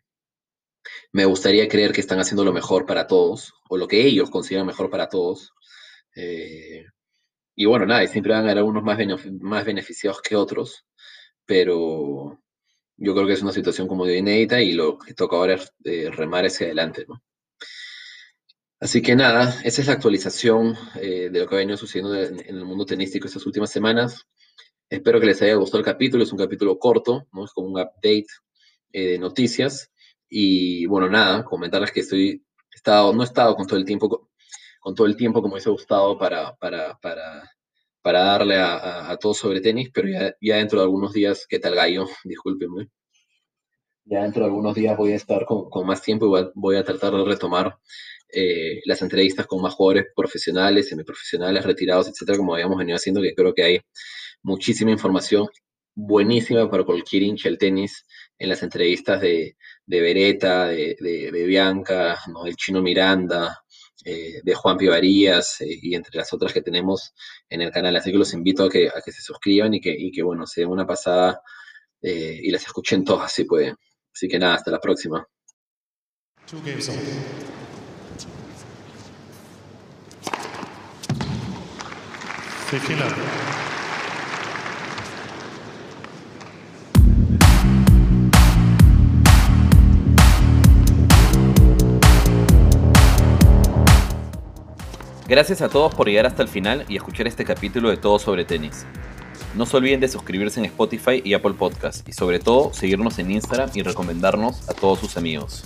me 1.12 1.24
gustaría 1.24 1.66
creer 1.66 1.92
que 1.92 2.00
están 2.00 2.20
haciendo 2.20 2.44
lo 2.44 2.52
mejor 2.52 2.86
para 2.86 3.08
todos, 3.08 3.54
o 3.68 3.76
lo 3.76 3.88
que 3.88 4.06
ellos 4.06 4.30
consideran 4.30 4.68
mejor 4.68 4.90
para 4.90 5.08
todos. 5.08 5.52
Eh, 6.14 6.84
y 7.56 7.64
bueno, 7.66 7.84
nada, 7.84 8.06
siempre 8.06 8.32
van 8.32 8.42
a 8.42 8.44
haber 8.44 8.58
algunos 8.58 8.84
más, 8.84 8.98
más 9.40 9.64
beneficiados 9.64 10.22
que 10.22 10.36
otros, 10.36 10.86
pero 11.44 12.38
yo 12.98 13.14
creo 13.14 13.26
que 13.26 13.32
es 13.32 13.42
una 13.42 13.52
situación 13.52 13.88
como 13.88 14.04
de 14.04 14.18
inédita 14.18 14.60
y 14.60 14.72
lo 14.72 14.98
que 14.98 15.14
toca 15.14 15.36
ahora 15.36 15.54
es 15.54 15.72
eh, 15.84 16.10
remar 16.10 16.44
hacia 16.44 16.66
adelante, 16.66 17.06
¿no? 17.08 17.22
Así 18.80 19.02
que 19.02 19.16
nada, 19.16 19.60
esa 19.64 19.80
es 19.80 19.86
la 19.88 19.94
actualización 19.94 20.76
eh, 21.00 21.30
de 21.32 21.40
lo 21.40 21.48
que 21.48 21.56
ha 21.56 21.58
venido 21.58 21.76
sucediendo 21.76 22.14
en, 22.14 22.40
el 22.46 22.64
mundo 22.64 22.84
tenístico 22.84 23.26
estas 23.26 23.44
últimas 23.46 23.70
semanas. 23.70 24.26
Espero 24.88 25.18
que 25.18 25.26
les 25.26 25.42
haya 25.42 25.54
gustado 25.54 25.78
el 25.78 25.84
capítulo, 25.84 26.22
es 26.22 26.32
un 26.32 26.38
capítulo 26.38 26.78
corto, 26.78 27.26
¿no? 27.32 27.44
Es 27.44 27.52
como 27.52 27.68
un 27.68 27.80
update 27.80 28.26
de 28.92 29.18
noticias. 29.18 29.90
Y 30.28 30.86
bueno, 30.86 31.08
nada, 31.08 31.44
comentarles 31.44 31.90
que 31.90 32.00
estoy, 32.00 32.44
estado, 32.78 33.12
no 33.12 33.22
he 33.22 33.26
estado 33.26 33.56
con 33.56 33.66
todo 33.66 33.78
el 33.78 33.84
tiempo, 33.84 34.30
con 34.80 34.94
todo 34.94 35.06
el 35.06 35.16
tiempo 35.16 35.42
como 35.42 35.54
hubiese 35.54 35.70
gustado 35.70 36.16
para, 36.18 36.54
para, 36.56 36.98
para, 36.98 37.50
para 38.08 38.20
darle 38.20 38.56
a, 38.56 39.10
a, 39.10 39.18
todo 39.18 39.34
sobre 39.34 39.60
tenis, 39.60 39.90
pero 39.92 40.08
ya, 40.08 40.34
ya 40.40 40.56
dentro 40.56 40.78
de 40.78 40.84
algunos 40.84 41.12
días, 41.12 41.44
¿qué 41.46 41.58
tal 41.58 41.74
gallo? 41.74 42.06
Discúlpenme. 42.24 42.88
Ya 44.06 44.22
dentro 44.22 44.40
de 44.40 44.46
algunos 44.46 44.74
días 44.74 44.96
voy 44.96 45.12
a 45.12 45.16
estar 45.16 45.44
con, 45.44 45.68
con 45.68 45.86
más 45.86 46.00
tiempo 46.00 46.24
y 46.24 46.46
voy 46.54 46.76
a, 46.76 46.84
tratar 46.84 47.12
de 47.12 47.22
retomar 47.22 47.76
eh, 48.32 48.80
las 48.86 49.02
entrevistas 49.02 49.46
con 49.46 49.60
más 49.60 49.74
jugadores 49.74 50.06
profesionales, 50.16 50.88
semiprofesionales, 50.88 51.66
retirados, 51.66 52.08
etcétera, 52.08 52.38
como 52.38 52.54
habíamos 52.54 52.78
venido 52.78 52.96
haciendo, 52.96 53.20
que 53.20 53.34
creo 53.34 53.52
que 53.52 53.62
hay 53.62 53.80
muchísima 54.42 54.90
información 54.90 55.46
buenísima 55.94 56.70
para 56.70 56.84
cualquier 56.84 57.24
hincha 57.24 57.50
del 57.50 57.58
tenis 57.58 58.06
en 58.38 58.48
las 58.48 58.62
entrevistas 58.62 59.20
de, 59.20 59.58
de 59.84 60.00
Beretta, 60.00 60.68
de, 60.68 60.96
de, 60.98 61.46
Bianca, 61.46 62.18
¿no? 62.32 62.46
el 62.46 62.56
chino 62.56 62.80
Miranda, 62.80 63.64
eh, 64.04 64.40
de 64.42 64.54
Juan 64.54 64.76
Pivarías 64.76 65.60
eh, 65.60 65.78
y 65.82 65.94
entre 65.94 66.16
las 66.16 66.32
otras 66.32 66.52
que 66.52 66.62
tenemos 66.62 67.14
en 67.48 67.62
el 67.62 67.70
canal. 67.70 67.96
Así 67.96 68.12
que 68.12 68.18
los 68.18 68.32
invito 68.32 68.64
a 68.64 68.70
que, 68.70 68.88
a 68.88 69.00
que 69.04 69.12
se 69.12 69.22
suscriban 69.22 69.74
y 69.74 69.80
que, 69.80 69.90
y 69.90 70.12
que, 70.12 70.22
bueno, 70.22 70.46
se 70.46 70.60
den 70.60 70.70
una 70.70 70.86
pasada 70.86 71.42
eh, 72.00 72.38
y 72.42 72.50
las 72.50 72.62
escuchen 72.64 73.04
todas 73.04 73.32
si 73.32 73.44
pueden. 73.44 73.76
Así 74.14 74.28
que 74.28 74.38
nada, 74.38 74.54
hasta 74.54 74.70
la 74.70 74.80
próxima. 74.80 75.26
Gracias 95.28 95.60
a 95.60 95.68
todos 95.68 95.94
por 95.94 96.08
llegar 96.08 96.24
hasta 96.24 96.42
el 96.42 96.48
final 96.48 96.86
y 96.88 96.96
escuchar 96.96 97.26
este 97.26 97.44
capítulo 97.44 97.90
de 97.90 97.98
Todo 97.98 98.18
sobre 98.18 98.46
Tenis. 98.46 98.86
No 99.54 99.66
se 99.66 99.76
olviden 99.76 100.00
de 100.00 100.08
suscribirse 100.08 100.58
en 100.58 100.64
Spotify 100.64 101.20
y 101.22 101.34
Apple 101.34 101.52
Podcast 101.52 102.08
y 102.08 102.14
sobre 102.14 102.38
todo 102.38 102.72
seguirnos 102.72 103.18
en 103.18 103.32
Instagram 103.32 103.68
y 103.74 103.82
recomendarnos 103.82 104.66
a 104.70 104.72
todos 104.72 105.00
sus 105.00 105.18
amigos. 105.18 105.64